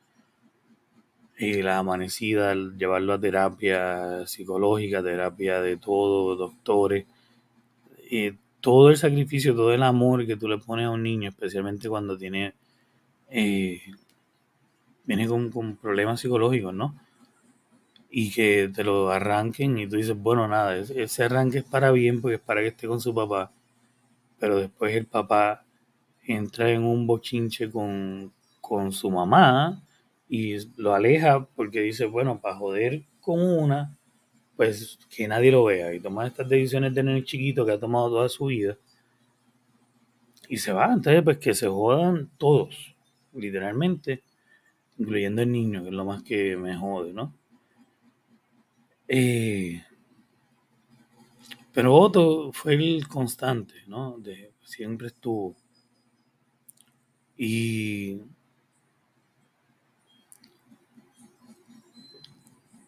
Y 1.38 1.62
la 1.62 1.80
amanecida, 1.80 2.54
llevarlo 2.54 3.13
a 3.13 3.19
terapia 3.19 4.26
psicológica, 4.28 5.02
terapia 5.02 5.62
de 5.62 5.78
todo, 5.78 6.36
doctores, 6.36 7.06
y 8.10 8.32
todo 8.62 8.89
el 8.89 8.98
sacrificio, 8.98 9.56
todo 9.56 9.74
el 9.74 9.84
amor 9.84 10.26
que 10.28 10.38
tú 10.38 10.48
le 10.48 10.58
pones 10.58 10.86
a 10.86 10.91
un 10.91 11.04
niño, 11.04 11.30
especialmente 11.30 11.89
cuando 11.89 12.17
tiene, 12.17 12.54
eh, 13.30 13.82
viene 15.06 15.28
con, 15.28 15.50
con 15.50 15.76
problemas 15.78 16.19
psicológicos, 16.22 16.74
¿no? 16.74 16.96
y 18.15 18.30
que 18.30 18.72
te 18.74 18.84
lo 18.84 19.10
arranquen 19.10 19.80
y 19.80 19.88
tú 19.89 19.96
dices, 19.96 20.15
bueno, 20.15 20.48
nada, 20.48 20.78
ese 20.78 21.24
arranque 21.24 21.58
es 21.58 21.63
para 21.63 21.89
bien 21.89 22.22
porque 22.22 22.36
es 22.36 22.41
para 22.41 22.62
que 22.62 22.67
esté 22.67 22.88
con 22.88 23.02
su 23.02 23.12
papá, 23.15 23.52
pero 24.38 24.58
después 24.58 24.96
el 24.96 25.08
papá 25.08 25.65
entra 26.24 26.69
en 26.69 26.84
un 26.84 27.08
bochinche 27.08 27.72
con, 27.72 28.32
con 28.62 28.91
su 28.91 29.10
mamá 29.10 29.83
y 30.36 30.58
lo 30.78 30.96
aleja 30.96 31.46
porque 31.56 31.82
dice, 31.82 32.06
bueno, 32.06 32.41
para 32.41 32.56
joder 32.56 33.04
con 33.22 33.39
una, 33.39 33.96
pues 34.56 34.98
que 35.15 35.28
nadie 35.28 35.52
lo 35.52 35.65
vea 35.65 35.93
y 35.93 36.00
toma 36.00 36.26
estas 36.26 36.50
decisiones 36.50 36.96
de 36.96 37.04
nene 37.04 37.24
chiquito 37.24 37.63
que 37.63 37.74
ha 37.74 37.80
tomado 37.80 38.10
toda 38.10 38.28
su 38.30 38.48
vida 38.48 38.76
y 40.50 40.58
se 40.58 40.74
va, 40.74 40.91
entonces 40.91 41.22
pues 41.22 41.38
que 41.38 41.54
se 41.54 41.67
jodan 41.67 42.32
todos, 42.39 42.96
literalmente, 43.36 44.24
incluyendo 44.98 45.43
el 45.43 45.52
niño, 45.52 45.84
que 45.84 45.89
es 45.89 45.93
lo 45.93 46.04
más 46.04 46.24
que 46.24 46.58
me 46.58 46.76
jode, 46.76 47.13
¿no? 47.13 47.32
Eh, 49.08 49.84
pero 51.72 51.93
Otto 51.93 52.52
fue 52.54 52.74
el 52.74 53.08
constante, 53.08 53.76
¿no? 53.86 54.17
Siempre 54.63 55.10
estuvo. 55.10 55.56
Y 57.38 58.17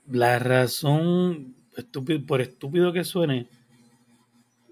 la 0.07 0.39
razón, 0.39 1.55
estúpido, 1.75 2.25
por 2.25 2.41
estúpido 2.41 2.93
que 2.93 3.03
suene, 3.03 3.47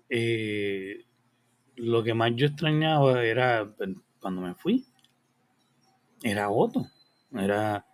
eh, 0.10 1.06
lo 1.76 2.04
que 2.04 2.14
más 2.14 2.32
yo 2.36 2.48
extrañaba 2.48 3.24
era 3.24 3.74
pues, 3.76 3.90
cuando 4.20 4.42
me 4.42 4.54
fui, 4.56 4.86
era 6.24 6.50
Otto. 6.50 6.88
Era 7.34 7.86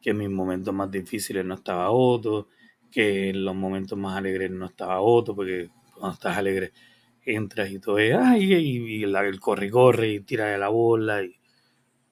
que 0.00 0.10
en 0.10 0.18
mis 0.18 0.30
momentos 0.30 0.74
más 0.74 0.90
difíciles 0.90 1.44
no 1.44 1.54
estaba 1.54 1.90
Otto, 1.90 2.48
que 2.90 3.30
en 3.30 3.44
los 3.44 3.54
momentos 3.54 3.98
más 3.98 4.16
alegres 4.16 4.50
no 4.50 4.66
estaba 4.66 5.00
Otto, 5.00 5.34
porque 5.34 5.70
cuando 5.94 6.14
estás 6.14 6.36
alegre 6.36 6.72
entras 7.24 7.70
y 7.70 7.78
todo 7.78 7.98
es, 7.98 8.16
ay, 8.18 8.52
y, 8.52 9.04
el 9.04 9.40
corre 9.40 9.70
corre 9.70 10.08
y 10.12 10.20
tira 10.20 10.46
de 10.46 10.58
la 10.58 10.68
bola 10.68 11.22
y, 11.22 11.36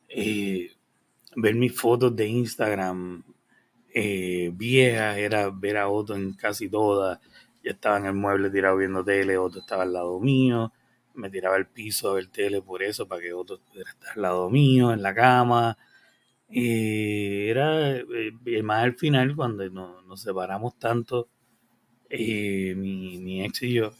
eh, 0.08 0.70
ver 1.36 1.54
mis 1.54 1.74
fotos 1.78 2.14
de 2.14 2.28
Instagram 2.28 3.24
eh, 3.94 4.50
viejas 4.54 5.16
era 5.18 5.50
ver 5.50 5.76
a 5.78 5.88
Otto 5.88 6.14
en 6.16 6.34
casi 6.34 6.68
todas. 6.68 7.18
Yo 7.62 7.72
estaba 7.72 7.98
en 7.98 8.06
el 8.06 8.14
mueble 8.14 8.50
tirado 8.50 8.76
viendo 8.76 9.04
tele, 9.04 9.36
Otto 9.38 9.60
estaba 9.60 9.82
al 9.84 9.92
lado 9.92 10.18
mío, 10.20 10.72
me 11.14 11.30
tiraba 11.30 11.56
al 11.56 11.66
piso 11.68 12.10
a 12.10 12.14
ver 12.14 12.28
tele 12.28 12.62
por 12.62 12.82
eso, 12.82 13.06
para 13.08 13.20
que 13.22 13.32
Otto 13.34 13.60
pudiera 13.60 13.90
estar 13.90 14.12
al 14.16 14.22
lado 14.22 14.50
mío, 14.50 14.92
en 14.92 15.02
la 15.02 15.14
cama. 15.14 15.76
Y 16.48 17.48
era 17.48 17.90
eh, 17.98 18.04
y 18.46 18.62
más 18.62 18.84
al 18.84 18.94
final, 18.96 19.36
cuando 19.36 19.68
no- 19.70 20.02
nos 20.02 20.22
separamos 20.22 20.78
tanto, 20.78 21.28
eh, 22.10 22.74
mi, 22.76 23.44
ex 23.44 23.62
y 23.62 23.74
yo, 23.74 23.92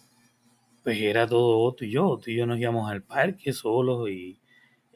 pues 0.83 1.01
era 1.01 1.27
todo 1.27 1.59
Otto 1.61 1.85
y 1.85 1.91
yo. 1.93 2.07
Otto 2.09 2.31
y 2.31 2.37
yo 2.37 2.47
nos 2.47 2.59
íbamos 2.59 2.91
al 2.91 3.03
parque 3.03 3.53
solos 3.53 4.09
y 4.11 4.39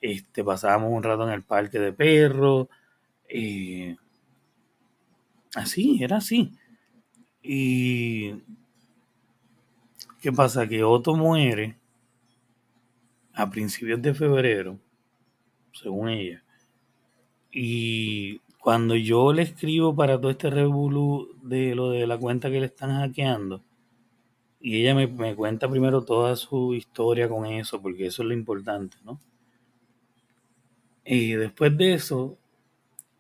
este, 0.02 0.44
pasábamos 0.44 0.92
un 0.92 1.02
rato 1.02 1.24
en 1.28 1.35
el 1.35 1.42
parque 1.44 1.78
de 1.80 1.92
perros. 1.92 2.68
eh, 3.28 3.96
así, 5.56 6.02
era 6.02 6.18
así. 6.18 6.52
Y 7.42 8.32
¿qué 10.20 10.32
pasa? 10.32 10.66
Que 10.66 10.82
Otto 10.82 11.14
muere 11.14 11.76
a 13.34 13.50
principios 13.50 14.00
de 14.00 14.14
febrero, 14.14 14.78
según 15.72 16.08
ella. 16.08 16.42
Y 17.52 18.38
cuando 18.58 18.96
yo 18.96 19.32
le 19.32 19.42
escribo 19.42 19.94
para 19.94 20.18
todo 20.20 20.30
este 20.30 20.50
revolú 20.50 21.36
de 21.42 21.74
lo 21.74 21.90
de 21.90 22.06
la 22.06 22.18
cuenta 22.18 22.50
que 22.50 22.60
le 22.60 22.66
están 22.66 22.90
hackeando, 22.90 23.62
y 24.60 24.80
ella 24.80 24.94
me, 24.94 25.06
me 25.06 25.34
cuenta 25.34 25.68
primero 25.68 26.04
toda 26.04 26.36
su 26.36 26.74
historia 26.74 27.28
con 27.28 27.44
eso, 27.44 27.82
porque 27.82 28.06
eso 28.06 28.22
es 28.22 28.28
lo 28.28 28.34
importante, 28.34 28.96
¿no? 29.04 29.20
Y 31.04 31.32
después 31.32 31.76
de 31.76 31.92
eso, 31.92 32.38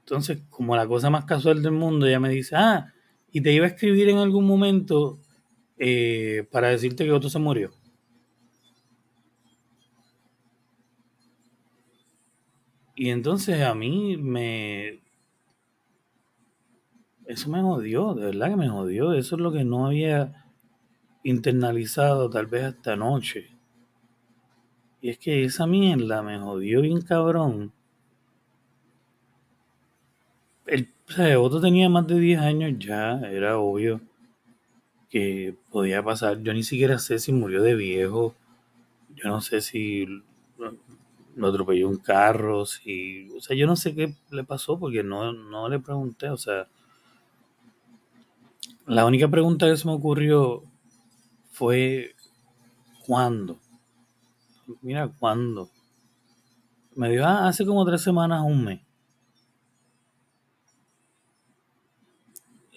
entonces, 0.04 0.42
como 0.50 0.76
la 0.76 0.86
cosa 0.86 1.08
más 1.08 1.24
casual 1.24 1.62
del 1.62 1.72
mundo, 1.72 2.06
ella 2.06 2.20
me 2.20 2.28
dice, 2.28 2.54
ah, 2.56 2.92
y 3.32 3.40
te 3.40 3.52
iba 3.52 3.64
a 3.64 3.68
escribir 3.68 4.10
en 4.10 4.18
algún 4.18 4.46
momento 4.46 5.18
eh, 5.78 6.46
para 6.52 6.68
decirte 6.68 7.06
que 7.06 7.12
otro 7.12 7.30
se 7.30 7.38
murió. 7.38 7.70
Y 12.94 13.08
entonces 13.08 13.62
a 13.62 13.74
mí 13.74 14.18
me... 14.18 15.00
Eso 17.24 17.48
me 17.48 17.62
jodió, 17.62 18.12
de 18.12 18.26
verdad 18.26 18.50
que 18.50 18.56
me 18.56 18.68
jodió. 18.68 19.14
Eso 19.14 19.36
es 19.36 19.40
lo 19.40 19.52
que 19.52 19.64
no 19.64 19.86
había 19.86 20.44
internalizado 21.22 22.28
tal 22.28 22.46
vez 22.46 22.64
hasta 22.64 22.92
anoche. 22.92 23.56
Y 25.00 25.08
es 25.08 25.18
que 25.18 25.44
esa 25.44 25.66
mierda 25.66 26.22
me 26.22 26.38
jodió 26.38 26.82
bien 26.82 27.00
cabrón. 27.00 27.72
El, 30.66 30.88
o 31.08 31.12
sea, 31.12 31.40
Otto 31.40 31.60
tenía 31.60 31.88
más 31.88 32.06
de 32.06 32.18
10 32.18 32.40
años 32.40 32.72
ya, 32.78 33.20
era 33.20 33.58
obvio 33.58 34.00
que 35.10 35.54
podía 35.70 36.02
pasar. 36.02 36.42
Yo 36.42 36.52
ni 36.52 36.64
siquiera 36.64 36.98
sé 36.98 37.20
si 37.20 37.32
murió 37.32 37.62
de 37.62 37.76
viejo. 37.76 38.34
Yo 39.14 39.28
no 39.28 39.40
sé 39.40 39.60
si 39.60 40.06
lo 41.36 41.46
atropelló 41.46 41.88
un 41.88 41.98
carro, 41.98 42.66
si... 42.66 43.30
O 43.36 43.40
sea, 43.40 43.56
yo 43.56 43.66
no 43.68 43.76
sé 43.76 43.94
qué 43.94 44.14
le 44.30 44.42
pasó 44.42 44.76
porque 44.76 45.04
no, 45.04 45.32
no 45.32 45.68
le 45.68 45.78
pregunté. 45.78 46.30
O 46.30 46.36
sea, 46.36 46.66
la 48.86 49.06
única 49.06 49.28
pregunta 49.28 49.68
que 49.68 49.76
se 49.76 49.86
me 49.86 49.94
ocurrió 49.94 50.64
fue 51.52 52.14
¿cuándo? 53.06 53.58
Mira, 54.82 55.08
¿cuándo? 55.08 55.70
Me 56.96 57.10
dijo, 57.10 57.24
ah, 57.24 57.46
hace 57.46 57.64
como 57.64 57.84
tres 57.84 58.02
semanas, 58.02 58.42
un 58.44 58.64
mes. 58.64 58.80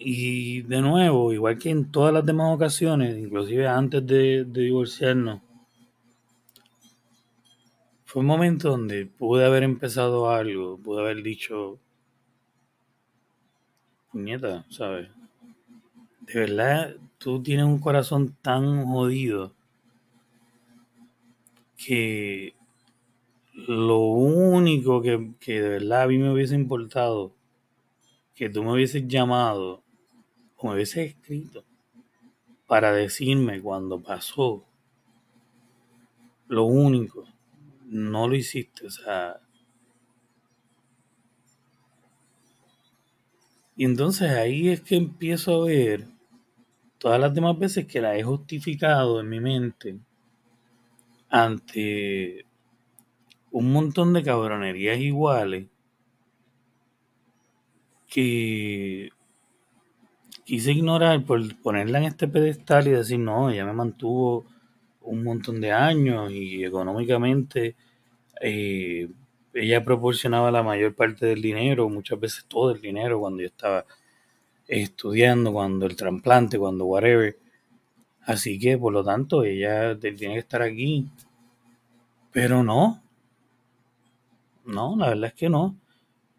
Y 0.10 0.62
de 0.62 0.80
nuevo, 0.80 1.34
igual 1.34 1.58
que 1.58 1.70
en 1.70 1.92
todas 1.92 2.14
las 2.14 2.26
demás 2.26 2.56
ocasiones, 2.56 3.18
inclusive 3.18 3.68
antes 3.68 4.08
de, 4.08 4.46
divorciarnos, 4.46 5.42
fue 8.06 8.22
un 8.22 8.28
momento 8.28 8.70
donde 8.70 9.06
pude 9.06 9.44
haber 9.44 9.64
empezado 9.64 10.30
algo, 10.30 10.78
pude 10.78 11.02
haber 11.02 11.22
dicho, 11.22 11.78
puñeta, 14.10 14.66
¿sabes? 14.70 15.10
De 16.22 16.40
verdad, 16.40 16.96
tú 17.18 17.44
tienes 17.44 17.66
un 17.66 17.80
corazón 17.80 18.34
tan 18.42 18.86
jodido 18.86 19.52
que 21.76 22.54
lo 23.54 24.00
único 24.00 25.02
que, 25.02 25.34
que 25.42 25.62
de 25.62 25.68
verdad 25.68 26.04
a 26.04 26.08
mí 26.08 26.18
me 26.18 26.32
hubiese 26.32 26.56
importado, 26.56 27.34
que 28.36 28.50
tú 28.50 28.64
me 28.64 28.72
hubieses 28.72 29.06
llamado 29.06 29.84
o 30.58 30.68
me 30.68 30.74
hubieses 30.74 31.10
escrito 31.10 31.64
para 32.68 32.92
decirme 32.92 33.62
cuando 33.62 34.02
pasó, 34.02 34.66
lo 36.48 36.66
único, 36.66 37.26
no 37.86 38.28
lo 38.28 38.36
hiciste, 38.36 38.88
o 38.88 38.90
sea. 38.90 39.40
Y 43.76 43.86
entonces 43.86 44.32
ahí 44.32 44.70
es 44.70 44.82
que 44.82 44.96
empiezo 44.96 45.64
a 45.64 45.66
ver 45.68 46.08
todas 46.98 47.20
las 47.20 47.34
demás 47.34 47.58
veces 47.58 47.86
que 47.86 48.02
la 48.02 48.18
he 48.18 48.24
justificado 48.24 49.20
en 49.20 49.30
mi 49.30 49.40
mente 49.40 50.00
ante 51.30 52.46
un 53.52 53.72
montón 53.72 54.14
de 54.14 54.24
cabronerías 54.24 55.00
iguales 55.00 55.68
que 58.08 59.10
quise 60.48 60.72
ignorar 60.72 61.26
por 61.26 61.42
ponerla 61.58 61.98
en 61.98 62.06
este 62.06 62.26
pedestal 62.26 62.88
y 62.88 62.92
decir, 62.92 63.20
no, 63.20 63.50
ella 63.50 63.66
me 63.66 63.74
mantuvo 63.74 64.46
un 65.02 65.22
montón 65.22 65.60
de 65.60 65.74
años 65.74 66.32
y 66.32 66.64
económicamente 66.64 67.76
eh, 68.40 69.10
ella 69.54 69.84
proporcionaba 69.84 70.50
la 70.50 70.64
mayor 70.64 70.96
parte 70.96 71.26
del 71.26 71.42
dinero, 71.42 71.90
muchas 71.90 72.18
veces 72.18 72.46
todo 72.46 72.72
el 72.72 72.80
dinero 72.80 73.20
cuando 73.20 73.42
yo 73.42 73.48
estaba 73.48 73.86
estudiando, 74.70 75.52
cuando 75.52 75.86
el 75.86 75.98
trasplante, 75.98 76.58
cuando 76.58 76.86
whatever. 76.86 77.38
Así 78.22 78.58
que, 78.58 78.78
por 78.78 78.94
lo 78.94 79.04
tanto, 79.04 79.44
ella 79.44 80.00
tiene 80.00 80.36
que 80.36 80.40
estar 80.40 80.62
aquí. 80.62 81.10
Pero 82.32 82.64
no. 82.64 83.02
No, 84.64 84.96
la 84.96 85.10
verdad 85.10 85.26
es 85.26 85.34
que 85.34 85.50
no. 85.50 85.76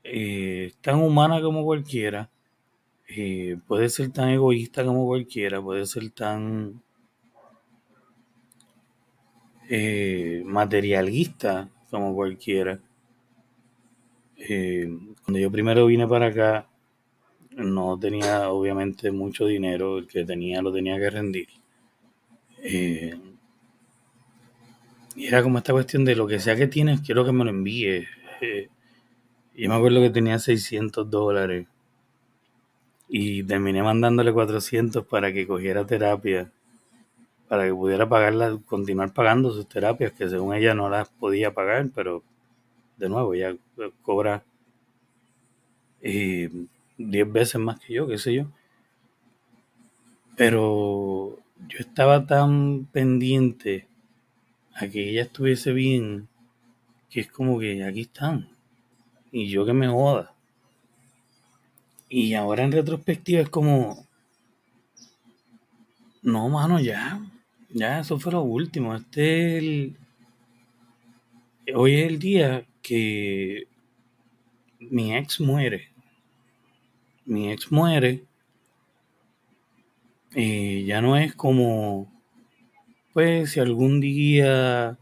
Eh, 0.03 0.66
es 0.68 0.77
tan 0.77 0.97
humana 0.97 1.42
como 1.42 1.62
cualquiera. 1.62 2.31
Eh, 3.09 3.57
puede 3.66 3.88
ser 3.88 4.11
tan 4.11 4.29
egoísta 4.31 4.85
como 4.85 5.07
cualquiera. 5.07 5.61
Puede 5.62 5.87
ser 5.87 6.11
tan 6.11 6.83
eh, 9.68 10.42
materialista 10.44 11.68
como 11.90 12.14
cualquiera. 12.14 12.81
cuando 15.25 15.38
yo 15.40 15.51
primero 15.51 15.87
vine 15.87 16.07
para 16.07 16.27
acá, 16.29 16.68
no 17.59 17.99
tenía 17.99 18.51
obviamente 18.51 19.11
mucho 19.11 19.47
dinero, 19.47 19.99
el 19.99 20.07
que 20.07 20.25
tenía 20.25 20.62
lo 20.62 20.73
tenía 20.73 20.97
que 20.99 21.11
rendir. 21.11 21.49
Eh, 22.62 23.18
y 25.16 25.27
era 25.27 25.42
como 25.42 25.59
esta 25.59 25.73
cuestión 25.73 26.05
de 26.05 26.14
lo 26.14 26.27
que 26.27 26.38
sea 26.38 26.57
que 26.57 26.68
tienes, 26.68 27.01
quiero 27.01 27.25
que 27.25 27.33
me 27.33 27.44
lo 27.44 27.51
envíe. 27.51 28.07
Eh, 28.40 28.68
yo 29.55 29.68
me 29.68 29.75
acuerdo 29.75 30.01
que 30.01 30.11
tenía 30.11 30.38
600 30.38 31.11
dólares 31.11 31.66
y 33.09 33.42
terminé 33.42 33.83
mandándole 33.83 34.33
400 34.33 35.07
para 35.07 35.33
que 35.33 35.47
cogiera 35.47 35.87
terapia, 35.87 36.51
para 37.49 37.64
que 37.66 37.75
pudiera 37.75 38.09
pagarla, 38.09 38.59
continuar 38.66 39.12
pagando 39.12 39.51
sus 39.51 39.68
terapias, 39.68 40.12
que 40.12 40.29
según 40.29 40.55
ella 40.55 40.75
no 40.75 40.90
las 40.90 41.09
podía 41.09 41.55
pagar, 41.55 41.88
pero 41.94 42.23
de 42.99 43.09
nuevo, 43.09 43.33
ella 43.33 43.57
cobra 44.03 44.42
eh, 46.03 46.51
10 46.99 47.33
veces 47.33 47.61
más 47.61 47.81
que 47.81 47.94
yo, 47.94 48.07
qué 48.07 48.18
sé 48.18 48.35
yo. 48.35 48.47
Pero 50.37 51.38
yo 51.68 51.79
estaba 51.79 52.27
tan 52.27 52.87
pendiente 52.87 53.87
a 54.75 54.88
que 54.88 55.11
ella 55.11 55.23
estuviese 55.23 55.73
bien 55.73 56.29
que 57.11 57.21
es 57.21 57.29
como 57.29 57.59
que 57.59 57.85
aquí 57.85 58.03
están. 58.03 58.49
Y 59.33 59.49
yo 59.49 59.64
que 59.64 59.73
me 59.73 59.88
joda. 59.88 60.35
Y 62.09 62.35
ahora 62.35 62.64
en 62.64 62.73
retrospectiva 62.73 63.40
es 63.42 63.49
como, 63.49 64.07
no, 66.23 66.49
mano, 66.49 66.81
ya. 66.81 67.21
Ya, 67.71 68.01
eso 68.01 68.18
fue 68.18 68.33
lo 68.33 68.42
último. 68.42 68.94
Este 68.94 69.59
el... 69.59 69.97
Hoy 71.75 71.97
es 71.97 72.07
el 72.09 72.18
día 72.18 72.66
que 72.83 73.68
mi 74.81 75.14
ex 75.14 75.40
muere 75.40 75.88
mi 77.29 77.53
ex 77.53 77.71
muere, 77.71 78.25
y 80.35 80.85
ya 80.87 81.03
no 81.03 81.16
es 81.16 81.35
como, 81.35 82.11
pues 83.12 83.51
si 83.53 83.61
algún 83.61 84.01
día 84.01 84.99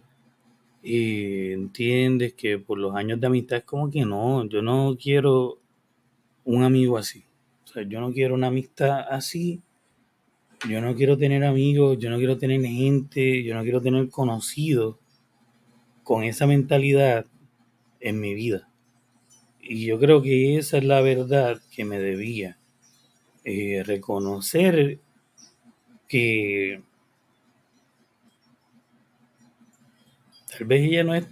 eh, 0.82 1.52
entiendes 1.54 2.34
que 2.34 2.58
por 2.58 2.78
los 2.78 2.96
años 2.96 3.20
de 3.20 3.28
amistad 3.28 3.58
es 3.58 3.64
como 3.64 3.90
que 3.90 4.04
no, 4.04 4.44
yo 4.48 4.60
no 4.60 4.96
quiero 5.00 5.58
un 6.46 6.62
amigo 6.62 6.96
así. 6.96 7.24
O 7.64 7.68
sea, 7.68 7.82
yo 7.82 8.00
no 8.00 8.12
quiero 8.12 8.34
una 8.34 8.46
amistad 8.46 9.00
así. 9.10 9.60
Yo 10.68 10.80
no 10.80 10.94
quiero 10.94 11.18
tener 11.18 11.44
amigos, 11.44 11.98
yo 11.98 12.08
no 12.08 12.16
quiero 12.16 12.38
tener 12.38 12.62
gente, 12.62 13.42
yo 13.42 13.54
no 13.54 13.62
quiero 13.62 13.82
tener 13.82 14.08
conocidos 14.08 14.96
con 16.02 16.24
esa 16.24 16.46
mentalidad 16.46 17.26
en 18.00 18.20
mi 18.20 18.34
vida. 18.34 18.68
Y 19.60 19.84
yo 19.84 19.98
creo 19.98 20.22
que 20.22 20.56
esa 20.56 20.78
es 20.78 20.84
la 20.84 21.02
verdad 21.02 21.60
que 21.70 21.84
me 21.84 21.98
debía. 21.98 22.58
Eh, 23.44 23.82
reconocer 23.84 24.98
que 26.08 26.82
tal 30.50 30.66
vez 30.66 30.82
ella 30.82 31.04
no 31.04 31.14
es 31.14 31.26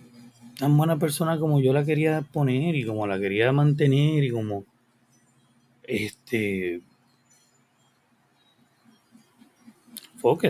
tan 0.59 0.77
buena 0.77 0.99
persona 0.99 1.39
como 1.39 1.61
yo 1.61 1.73
la 1.73 1.85
quería 1.85 2.23
poner 2.23 2.77
y 2.77 2.85
como 2.85 3.07
la 3.07 3.19
quería 3.19 3.51
mantener 3.53 4.23
y 4.23 4.31
como 4.31 4.65
este 5.85 6.81
fuck 10.21 10.45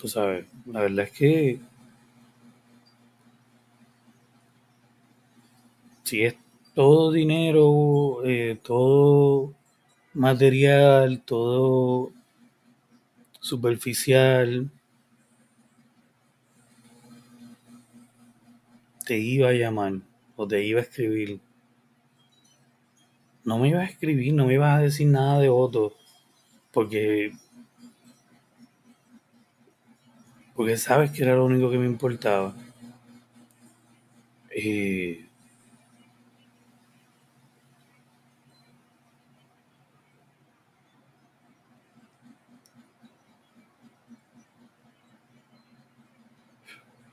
tú 0.00 0.08
sabes 0.08 0.46
la 0.66 0.80
verdad 0.80 1.06
es 1.06 1.12
que 1.12 1.60
si 6.08 6.24
es 6.24 6.36
todo 6.74 7.12
dinero, 7.12 8.24
eh, 8.24 8.58
todo 8.62 9.52
material, 10.14 11.20
todo 11.20 12.12
superficial, 13.40 14.70
te 19.04 19.18
iba 19.18 19.50
a 19.50 19.52
llamar 19.52 19.94
o 20.36 20.48
te 20.48 20.64
iba 20.64 20.80
a 20.80 20.84
escribir. 20.84 21.40
No 23.48 23.56
me 23.58 23.70
iba 23.70 23.80
a 23.80 23.84
escribir, 23.84 24.34
no 24.34 24.44
me 24.44 24.52
iba 24.54 24.74
a 24.74 24.78
decir 24.78 25.06
nada 25.06 25.40
de 25.40 25.48
otro, 25.48 25.94
porque 26.70 27.32
porque 30.54 30.76
sabes 30.76 31.12
que 31.12 31.22
era 31.22 31.34
lo 31.34 31.46
único 31.46 31.70
que 31.70 31.78
me 31.78 31.86
importaba. 31.86 32.54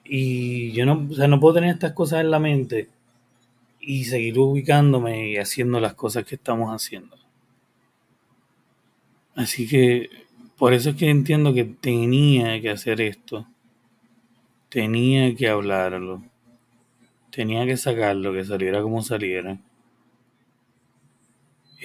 Y 0.04 0.71
yo 0.74 0.86
no, 0.86 1.08
o 1.10 1.13
sea, 1.13 1.28
no 1.30 1.39
puedo 1.39 1.56
tener 1.56 1.71
estas 1.71 1.93
cosas 1.93 2.19
en 2.21 2.32
la 2.32 2.39
mente 2.39 2.89
y 3.86 4.06
seguir 4.06 4.39
ubicándome 4.39 5.30
y 5.32 5.38
haciendo 5.38 5.80
las 5.80 5.93
cosas 5.93 6.26
que 6.26 6.36
estamos 6.36 6.71
haciendo. 6.71 7.15
Así 9.36 9.67
que 9.67 10.10
por 10.58 10.74
eso 10.74 10.91
es 10.91 10.95
que 10.95 11.10
entiendo 11.10 11.54
que 11.54 11.65
tenía 11.65 12.60
que 12.62 12.69
hacer 12.69 13.02
esto. 13.02 13.45
Tenía 14.69 15.36
que 15.36 15.50
hablarlo. 15.50 16.24
Tenía 17.32 17.65
que 17.65 17.78
sacarlo, 17.78 18.34
que 18.34 18.45
saliera 18.45 18.82
como 18.82 19.02
saliera. 19.02 19.60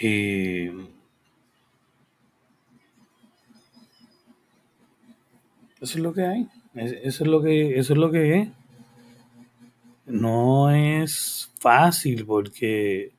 Y 0.01 0.69
eso 5.81 5.97
es 5.97 5.97
lo 5.97 6.15
que 6.15 6.25
hay. 6.25 6.49
Eso 6.75 7.25
es 7.25 7.31
lo 7.31 7.43
que, 7.43 7.79
eso 7.79 7.93
es 7.95 7.99
lo 7.99 8.11
que 8.13 8.41
es. 8.41 8.49
No 10.11 10.71
es 10.71 11.53
fácil 11.61 12.27
porque, 12.27 13.13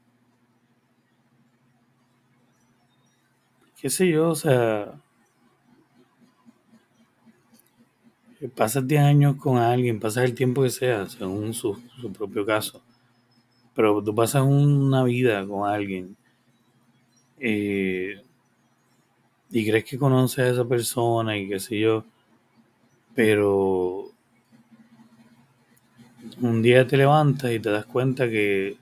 qué 3.80 3.90
sé 3.90 4.10
yo, 4.10 4.30
o 4.30 4.36
sea, 4.36 5.02
pasas 8.56 8.88
10 8.88 9.02
años 9.02 9.36
con 9.38 9.58
alguien, 9.58 10.00
pasas 10.00 10.26
el 10.26 10.36
tiempo 10.36 10.64
que 10.64 10.70
sea, 10.70 11.08
según 11.08 11.54
su, 11.54 11.80
su 12.00 12.12
propio 12.12 12.46
caso, 12.46 12.82
pero 13.74 14.04
tú 14.04 14.14
pasas 14.14 14.44
una 14.44 15.04
vida 15.04 15.48
con 15.48 15.70
alguien 15.70 16.18
eh, 17.40 18.22
y 19.50 19.68
crees 19.68 19.86
que 19.86 19.98
conoces 19.98 20.40
a 20.40 20.50
esa 20.50 20.66
persona 20.66 21.38
y 21.38 21.48
qué 21.48 21.60
sé 21.60 21.80
yo, 21.80 22.06
pero 23.16 23.91
un 26.40 26.62
día 26.62 26.88
te 26.88 26.98
levantas 26.98 27.52
y 27.52 27.60
te 27.60 27.70
das 27.70 27.86
cuenta 27.86 28.30
que 28.30 28.78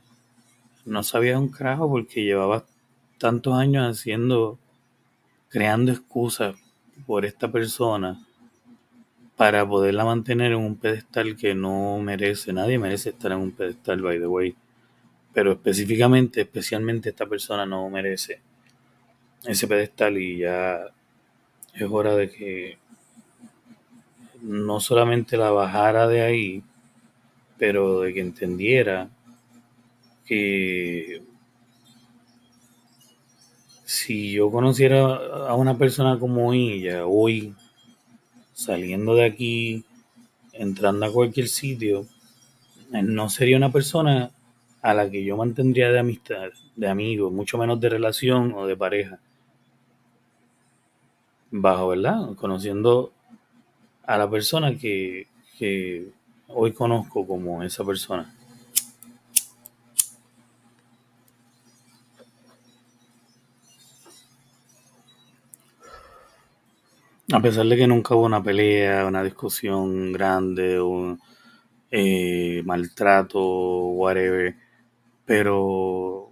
no 0.86 1.04
sabías 1.04 1.40
un 1.40 1.50
carajo 1.50 1.90
porque 1.90 2.24
llevabas 2.24 2.63
tantos 3.17 3.54
años 3.54 3.98
haciendo, 3.98 4.58
creando 5.50 5.92
excusas 5.92 6.56
por 7.06 7.26
esta 7.26 7.52
persona 7.52 8.19
para 9.36 9.67
poderla 9.67 10.04
mantener 10.04 10.52
en 10.52 10.60
un 10.60 10.76
pedestal 10.76 11.38
que 11.38 11.56
no 11.56 12.00
merece, 12.00 12.52
nadie 12.52 12.78
merece 12.78 13.12
estar 13.12 13.32
en 13.32 13.40
un 13.40 13.52
pedestal, 13.52 14.02
by 14.02 14.19
the 14.19 14.28
way, 14.28 14.56
pero 15.34 15.54
específicamente, 15.54 16.42
especialmente 16.42 17.10
esta 17.10 17.26
persona 17.26 17.65
no 17.65 17.90
merece 17.90 18.42
ese 19.46 19.67
pedestal 19.67 20.17
y 20.17 20.40
ya 20.40 20.82
es 21.73 21.88
hora 21.90 22.15
de 22.15 22.30
que 22.30 22.78
no 24.42 24.80
solamente 24.80 25.38
la 25.38 25.52
bajara 25.52 26.08
de 26.08 26.21
ahí, 26.21 26.63
pero 27.60 28.02
de 28.02 28.14
que 28.14 28.22
entendiera 28.22 29.10
que 30.26 31.22
si 33.86 34.32
yo 34.32 34.50
conociera 34.50 35.16
a 35.48 35.56
una 35.56 35.78
persona 35.78 36.18
como 36.18 36.54
ella 36.54 37.06
hoy, 37.06 37.54
saliendo 38.54 39.16
de 39.16 39.26
aquí, 39.26 39.84
entrando 40.54 41.06
a 41.06 41.12
cualquier 41.12 41.48
sitio, 41.48 42.06
no 42.92 43.30
sería 43.30 43.58
una 43.58 43.72
persona 43.72 44.32
a 44.82 44.94
la 44.94 45.10
que 45.10 45.24
yo 45.24 45.38
mantendría 45.38 45.92
de 45.92 46.00
amistad, 46.00 46.50
de 46.76 46.88
amigo, 46.88 47.30
mucho 47.30 47.58
menos 47.58 47.80
de 47.80 47.90
relación 47.90 48.54
o 48.54 48.66
de 48.66 48.78
pareja. 48.78 49.20
bajo, 51.52 51.90
¿verdad? 51.90 52.36
Conociendo 52.36 53.12
a 54.06 54.18
la 54.18 54.30
persona 54.30 54.78
que, 54.78 55.28
que 55.58 56.10
hoy 56.50 56.73
conozco 56.73 57.25
como 57.25 57.63
esa 57.63 57.83
persona. 57.83 58.33
A 67.31 67.39
pesar 67.41 67.67
de 67.67 67.77
que 67.77 67.87
nunca 67.87 68.15
hubo 68.15 68.25
una 68.25 68.41
pelea, 68.41 69.06
una 69.06 69.23
discusión 69.23 70.12
grande, 70.12 70.81
un 70.81 71.19
eh, 71.91 72.63
maltrato, 72.65 73.39
whatever, 73.39 74.56
pero 75.25 76.31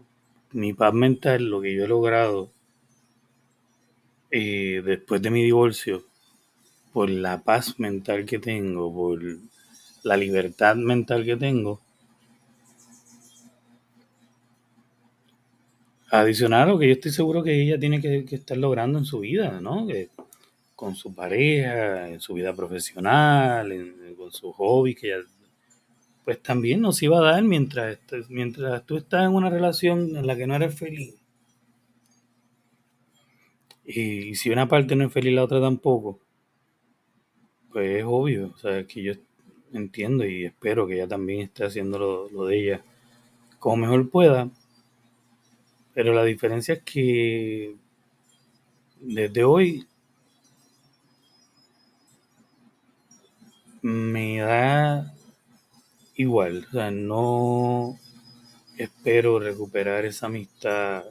mi 0.54 0.74
paz 0.74 0.94
mental, 0.94 1.46
lo 1.46 1.62
que 1.62 1.76
yo 1.76 1.86
he 1.86 1.88
logrado 1.88 2.50
eh, 4.32 4.82
después 4.84 5.22
de 5.22 5.30
mi 5.30 5.44
divorcio, 5.44 6.04
por 6.94 7.10
la 7.10 7.44
paz 7.44 7.80
mental 7.80 8.26
que 8.26 8.40
tengo, 8.40 8.92
por 8.92 9.22
la 10.08 10.18
libertad 10.18 10.76
mental 10.76 11.26
que 11.26 11.36
tengo, 11.38 11.82
adicional 16.10 16.62
a 16.64 16.72
lo 16.72 16.80
que 16.80 16.88
yo 16.88 16.94
estoy 16.94 17.12
seguro 17.12 17.44
que 17.44 17.62
ella 17.62 17.80
tiene 17.80 18.02
que, 18.02 18.26
estar 18.32 18.58
logrando 18.58 18.98
en 18.98 19.06
su 19.06 19.20
vida, 19.20 19.60
¿no? 19.62 19.86
Que 19.88 20.10
con 20.76 20.96
su 20.96 21.14
pareja, 21.14 22.10
en 22.10 22.20
su 22.22 22.34
vida 22.36 22.54
profesional, 22.56 23.72
en- 23.72 24.16
con 24.16 24.32
su 24.32 24.52
hobby, 24.54 24.96
que 24.96 25.08
ella, 25.08 25.24
pues 26.24 26.42
también 26.42 26.82
nos 26.82 27.02
iba 27.04 27.18
a 27.20 27.32
dar 27.32 27.44
mientras, 27.44 28.00
mientras 28.30 28.86
tú 28.86 28.98
estás 28.98 29.26
en 29.26 29.34
una 29.36 29.50
relación 29.50 30.16
en 30.18 30.28
la 30.28 30.36
que 30.36 30.48
no 30.48 30.56
eres 30.56 30.76
feliz. 30.76 31.16
Y, 33.86 34.36
si 34.36 34.50
una 34.50 34.68
parte 34.68 34.96
no 34.96 35.06
es 35.06 35.14
feliz, 35.14 35.34
la 35.34 35.44
otra 35.46 35.62
tampoco, 35.62 36.20
pues 37.72 38.00
es 38.00 38.04
obvio, 38.06 38.52
o 38.54 38.58
sea, 38.58 38.86
que 38.86 39.04
yo 39.04 39.14
entiendo 39.74 40.26
y 40.26 40.46
espero 40.46 40.88
que 40.88 40.96
ella 40.96 41.08
también 41.08 41.42
esté 41.42 41.66
haciendo 41.66 42.00
lo, 42.00 42.30
lo 42.30 42.46
de 42.46 42.60
ella 42.60 42.82
como 43.60 43.78
mejor 43.78 44.10
pueda, 44.10 44.50
pero 45.94 46.14
la 46.14 46.24
diferencia 46.24 46.76
es 46.76 46.84
que 46.84 47.76
desde 49.02 49.44
hoy 49.44 49.88
me 53.82 54.40
da 54.40 55.14
igual, 56.16 56.66
o 56.70 56.72
sea, 56.72 56.92
no 56.92 57.98
espero 58.78 59.40
recuperar 59.40 60.06
esa 60.06 60.28
amistad 60.28 61.04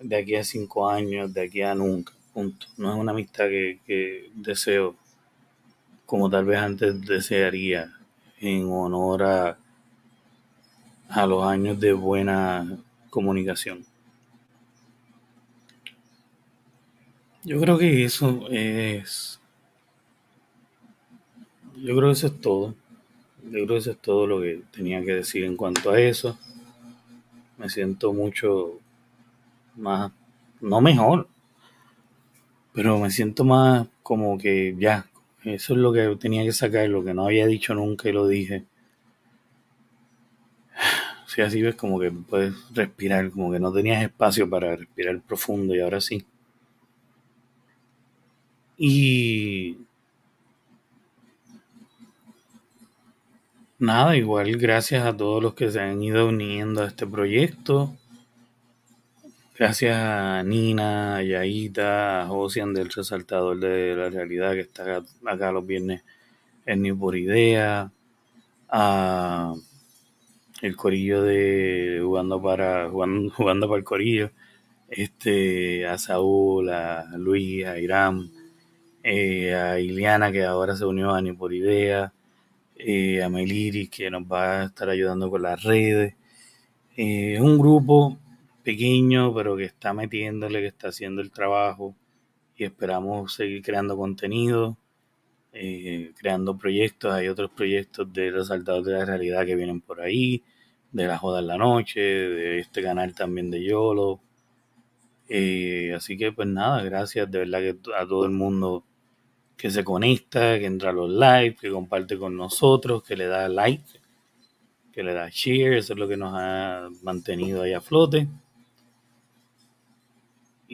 de 0.00 0.16
aquí 0.16 0.34
a 0.34 0.44
cinco 0.44 0.88
años, 0.88 1.32
de 1.32 1.42
aquí 1.42 1.62
a 1.62 1.74
nunca, 1.74 2.12
punto. 2.34 2.66
No 2.76 2.92
es 2.92 2.98
una 2.98 3.12
amistad 3.12 3.48
que, 3.48 3.78
que 3.86 4.30
deseo 4.34 4.96
como 6.12 6.28
tal 6.28 6.44
vez 6.44 6.58
antes 6.58 7.00
desearía 7.06 7.90
en 8.38 8.70
honor 8.70 9.22
a, 9.22 9.58
a 11.08 11.26
los 11.26 11.42
años 11.42 11.80
de 11.80 11.94
buena 11.94 12.76
comunicación. 13.08 13.86
Yo 17.44 17.58
creo 17.58 17.78
que 17.78 18.04
eso 18.04 18.46
es... 18.50 19.40
Yo 21.76 21.96
creo 21.96 22.08
que 22.08 22.12
eso 22.12 22.26
es 22.26 22.40
todo. 22.42 22.74
Yo 23.44 23.50
creo 23.52 23.68
que 23.68 23.76
eso 23.78 23.92
es 23.92 23.98
todo 23.98 24.26
lo 24.26 24.42
que 24.42 24.64
tenía 24.70 25.02
que 25.02 25.14
decir 25.14 25.44
en 25.44 25.56
cuanto 25.56 25.92
a 25.92 25.98
eso. 25.98 26.38
Me 27.56 27.70
siento 27.70 28.12
mucho 28.12 28.80
más, 29.76 30.12
no 30.60 30.82
mejor, 30.82 31.26
pero 32.74 32.98
me 32.98 33.10
siento 33.10 33.44
más 33.44 33.88
como 34.02 34.36
que 34.36 34.76
ya, 34.78 35.06
eso 35.44 35.74
es 35.74 35.78
lo 35.78 35.92
que 35.92 36.16
tenía 36.18 36.44
que 36.44 36.52
sacar, 36.52 36.88
lo 36.88 37.04
que 37.04 37.14
no 37.14 37.26
había 37.26 37.46
dicho 37.46 37.74
nunca 37.74 38.08
y 38.08 38.12
lo 38.12 38.26
dije. 38.26 38.64
Si 41.26 41.40
así 41.40 41.62
ves 41.62 41.76
como 41.76 41.98
que 41.98 42.10
puedes 42.10 42.52
respirar, 42.74 43.30
como 43.30 43.50
que 43.50 43.58
no 43.58 43.72
tenías 43.72 44.02
espacio 44.02 44.50
para 44.50 44.76
respirar 44.76 45.18
profundo 45.22 45.74
y 45.74 45.80
ahora 45.80 45.98
sí. 45.98 46.26
Y 48.76 49.78
nada, 53.78 54.16
igual 54.16 54.56
gracias 54.58 55.06
a 55.06 55.16
todos 55.16 55.42
los 55.42 55.54
que 55.54 55.70
se 55.70 55.80
han 55.80 56.02
ido 56.02 56.28
uniendo 56.28 56.82
a 56.82 56.88
este 56.88 57.06
proyecto. 57.06 57.96
Gracias 59.54 59.94
a 59.94 60.42
Nina, 60.42 61.16
a 61.16 61.22
Yaita, 61.22 62.22
a 62.22 62.26
Josian 62.26 62.72
del 62.72 62.88
Resaltador 62.88 63.60
de 63.60 63.94
la 63.94 64.08
Realidad 64.08 64.52
que 64.54 64.60
está 64.60 65.02
acá, 65.26 65.52
los 65.52 65.66
viernes 65.66 66.02
en 66.64 66.80
Ni 66.82 66.92
por 66.94 67.16
Idea, 67.16 67.92
a 68.70 69.54
el 70.62 70.76
corillo 70.76 71.22
de 71.22 72.00
jugando 72.02 72.40
para 72.40 72.88
jugando, 72.88 73.30
para 73.68 73.78
el 73.78 73.84
corillo, 73.84 74.30
este, 74.88 75.86
a 75.86 75.98
Saúl, 75.98 76.70
a 76.70 77.04
Luis, 77.18 77.66
a 77.66 77.78
Irán, 77.78 78.30
eh, 79.02 79.54
a 79.54 79.80
Iliana 79.80 80.32
que 80.32 80.44
ahora 80.44 80.76
se 80.76 80.86
unió 80.86 81.14
a 81.14 81.20
Ni 81.20 81.32
por 81.34 81.52
Idea, 81.52 82.12
eh, 82.76 83.22
a 83.22 83.28
Meliris 83.28 83.90
que 83.90 84.10
nos 84.10 84.24
va 84.24 84.62
a 84.62 84.64
estar 84.66 84.88
ayudando 84.88 85.30
con 85.30 85.42
las 85.42 85.62
redes. 85.62 86.14
Eh, 86.96 87.38
un 87.40 87.58
grupo 87.58 88.18
pequeño, 88.62 89.34
pero 89.34 89.56
que 89.56 89.64
está 89.64 89.92
metiéndole, 89.92 90.60
que 90.60 90.68
está 90.68 90.88
haciendo 90.88 91.20
el 91.22 91.30
trabajo 91.30 91.94
y 92.56 92.64
esperamos 92.64 93.34
seguir 93.34 93.62
creando 93.62 93.96
contenido, 93.96 94.76
eh, 95.52 96.12
creando 96.18 96.56
proyectos. 96.56 97.12
Hay 97.12 97.28
otros 97.28 97.50
proyectos 97.50 98.12
de 98.12 98.30
Resaltadores 98.30 98.86
de 98.86 98.92
la 98.92 99.04
Realidad 99.04 99.46
que 99.46 99.56
vienen 99.56 99.80
por 99.80 100.00
ahí, 100.00 100.42
de 100.92 101.06
La 101.06 101.18
Joda 101.18 101.40
en 101.40 101.46
la 101.48 101.58
Noche, 101.58 102.00
de 102.00 102.58
este 102.60 102.82
canal 102.82 103.14
también 103.14 103.50
de 103.50 103.64
YOLO. 103.64 104.20
Eh, 105.28 105.92
así 105.96 106.16
que 106.18 106.32
pues 106.32 106.48
nada, 106.48 106.82
gracias 106.82 107.30
de 107.30 107.38
verdad 107.38 107.60
que 107.60 107.76
a 107.96 108.06
todo 108.06 108.24
el 108.26 108.32
mundo 108.32 108.84
que 109.56 109.70
se 109.70 109.84
conecta, 109.84 110.58
que 110.58 110.66
entra 110.66 110.90
a 110.90 110.92
los 110.92 111.10
live, 111.10 111.56
que 111.60 111.70
comparte 111.70 112.18
con 112.18 112.36
nosotros, 112.36 113.02
que 113.02 113.16
le 113.16 113.26
da 113.26 113.48
like, 113.48 113.84
que 114.92 115.02
le 115.02 115.14
da 115.14 115.28
share, 115.30 115.78
eso 115.78 115.92
es 115.94 115.98
lo 115.98 116.08
que 116.08 116.16
nos 116.16 116.32
ha 116.34 116.88
mantenido 117.02 117.62
ahí 117.62 117.72
a 117.72 117.80
flote. 117.80 118.28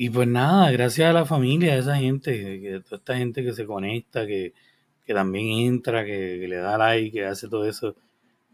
Y 0.01 0.11
pues 0.11 0.28
nada, 0.28 0.70
gracias 0.70 1.11
a 1.11 1.12
la 1.12 1.26
familia, 1.26 1.72
a 1.74 1.78
esa 1.78 1.96
gente, 1.96 2.61
que, 2.61 2.80
toda 2.84 2.99
esta 2.99 3.16
gente 3.16 3.42
que 3.42 3.53
se 3.53 3.66
conecta, 3.66 4.28
que, 4.28 4.55
que 5.05 5.12
también 5.12 5.66
entra, 5.66 6.05
que, 6.05 6.46
le 6.49 6.55
da 6.59 6.78
like, 6.78 7.11
que 7.11 7.26
hace 7.26 7.49
todo 7.49 7.66
eso, 7.68 7.96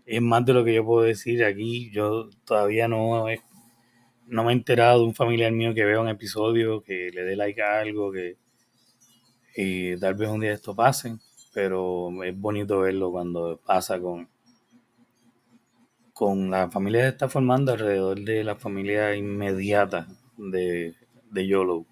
es 0.06 0.22
más 0.22 0.46
de 0.46 0.54
lo 0.54 0.64
que 0.64 0.72
yo 0.72 0.86
puedo 0.86 1.04
decir 1.04 1.44
aquí. 1.44 1.90
Yo 1.90 2.30
todavía 2.46 2.88
no, 2.88 3.26
no 4.26 4.44
me 4.44 4.52
he 4.52 4.54
enterado 4.54 5.00
de 5.00 5.04
un 5.04 5.14
familiar 5.14 5.52
mío 5.52 5.74
que 5.74 5.84
vea 5.84 6.00
un 6.00 6.08
episodio, 6.08 6.82
que 6.82 7.10
le 7.12 7.24
dé 7.24 7.36
like 7.36 7.60
a 7.60 7.80
algo, 7.80 8.10
que 8.10 8.38
y 9.54 9.98
tal 9.98 10.14
vez 10.14 10.30
un 10.30 10.40
día 10.40 10.54
esto 10.54 10.74
pase, 10.74 11.18
pero 11.52 12.24
es 12.24 12.34
bonito 12.34 12.80
verlo 12.80 13.12
cuando 13.12 13.60
pasa 13.66 14.00
con, 14.00 14.30
con 16.14 16.50
la 16.50 16.70
familia 16.70 17.00
que 17.00 17.06
se 17.08 17.12
está 17.12 17.28
formando 17.28 17.72
alrededor 17.72 18.18
de 18.20 18.44
la 18.44 18.56
familia 18.56 19.14
inmediata 19.14 20.08
de, 20.38 20.94
de 21.34 21.46
YOLO. 21.46 21.86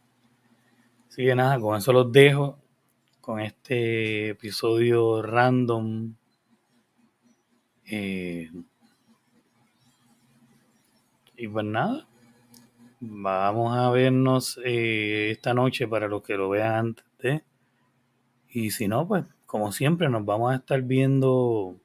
Así 1.09 1.25
que 1.25 1.35
nada, 1.35 1.61
con 1.61 1.77
eso 1.77 1.93
los 1.93 2.11
dejo 2.11 2.59
con 3.21 3.41
este 3.41 4.31
episodio 4.31 5.23
random. 5.23 6.15
Eh, 7.85 8.51
y 11.37 11.49
pues 11.49 11.65
nada, 11.65 12.09
vamos 13.01 13.77
a 13.77 13.91
vernos 13.91 14.59
eh, 14.65 15.31
esta 15.31 15.55
noche 15.55 15.87
para 15.87 16.09
los 16.09 16.23
que 16.23 16.37
lo 16.37 16.49
vean 16.49 16.75
antes. 16.75 17.43
Y 18.49 18.71
si 18.71 18.89
no, 18.89 19.07
pues 19.07 19.25
como 19.47 19.71
siempre 19.71 20.09
nos 20.09 20.25
vamos 20.25 20.53
a 20.53 20.57
estar 20.57 20.81
viendo 20.83 21.77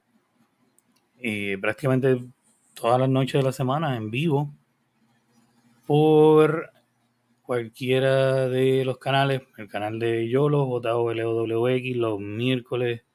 eh, 1.18 1.58
prácticamente 1.60 2.24
todas 2.74 2.98
las 2.98 3.08
noches 3.08 3.34
de 3.34 3.42
la 3.42 3.52
semana 3.52 3.96
en 3.96 4.10
vivo 4.10 4.54
por 5.86 6.70
cualquiera 7.48 8.46
de 8.46 8.84
los 8.84 8.98
canales, 8.98 9.40
el 9.56 9.68
canal 9.68 9.98
de 9.98 10.28
YOLO, 10.28 10.66
JOLOWX, 10.82 11.96
los 11.96 12.20
miércoles, 12.20 13.06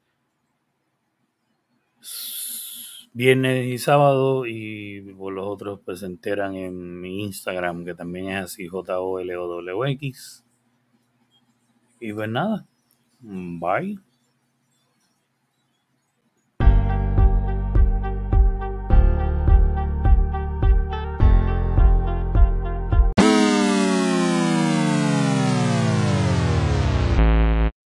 viernes 3.14 3.68
y 3.68 3.78
sábado, 3.78 4.48
y 4.48 5.14
por 5.16 5.34
los 5.34 5.46
otros 5.46 5.82
pues 5.86 6.00
se 6.00 6.08
enteran 6.08 6.56
en 6.56 7.00
mi 7.00 7.26
Instagram, 7.26 7.86
que 7.86 7.94
también 7.94 8.30
es 8.30 8.46
así, 8.46 8.68
JOLOWX. 8.68 10.44
Y 12.00 12.12
pues 12.14 12.28
nada, 12.28 12.66
bye. 13.20 14.00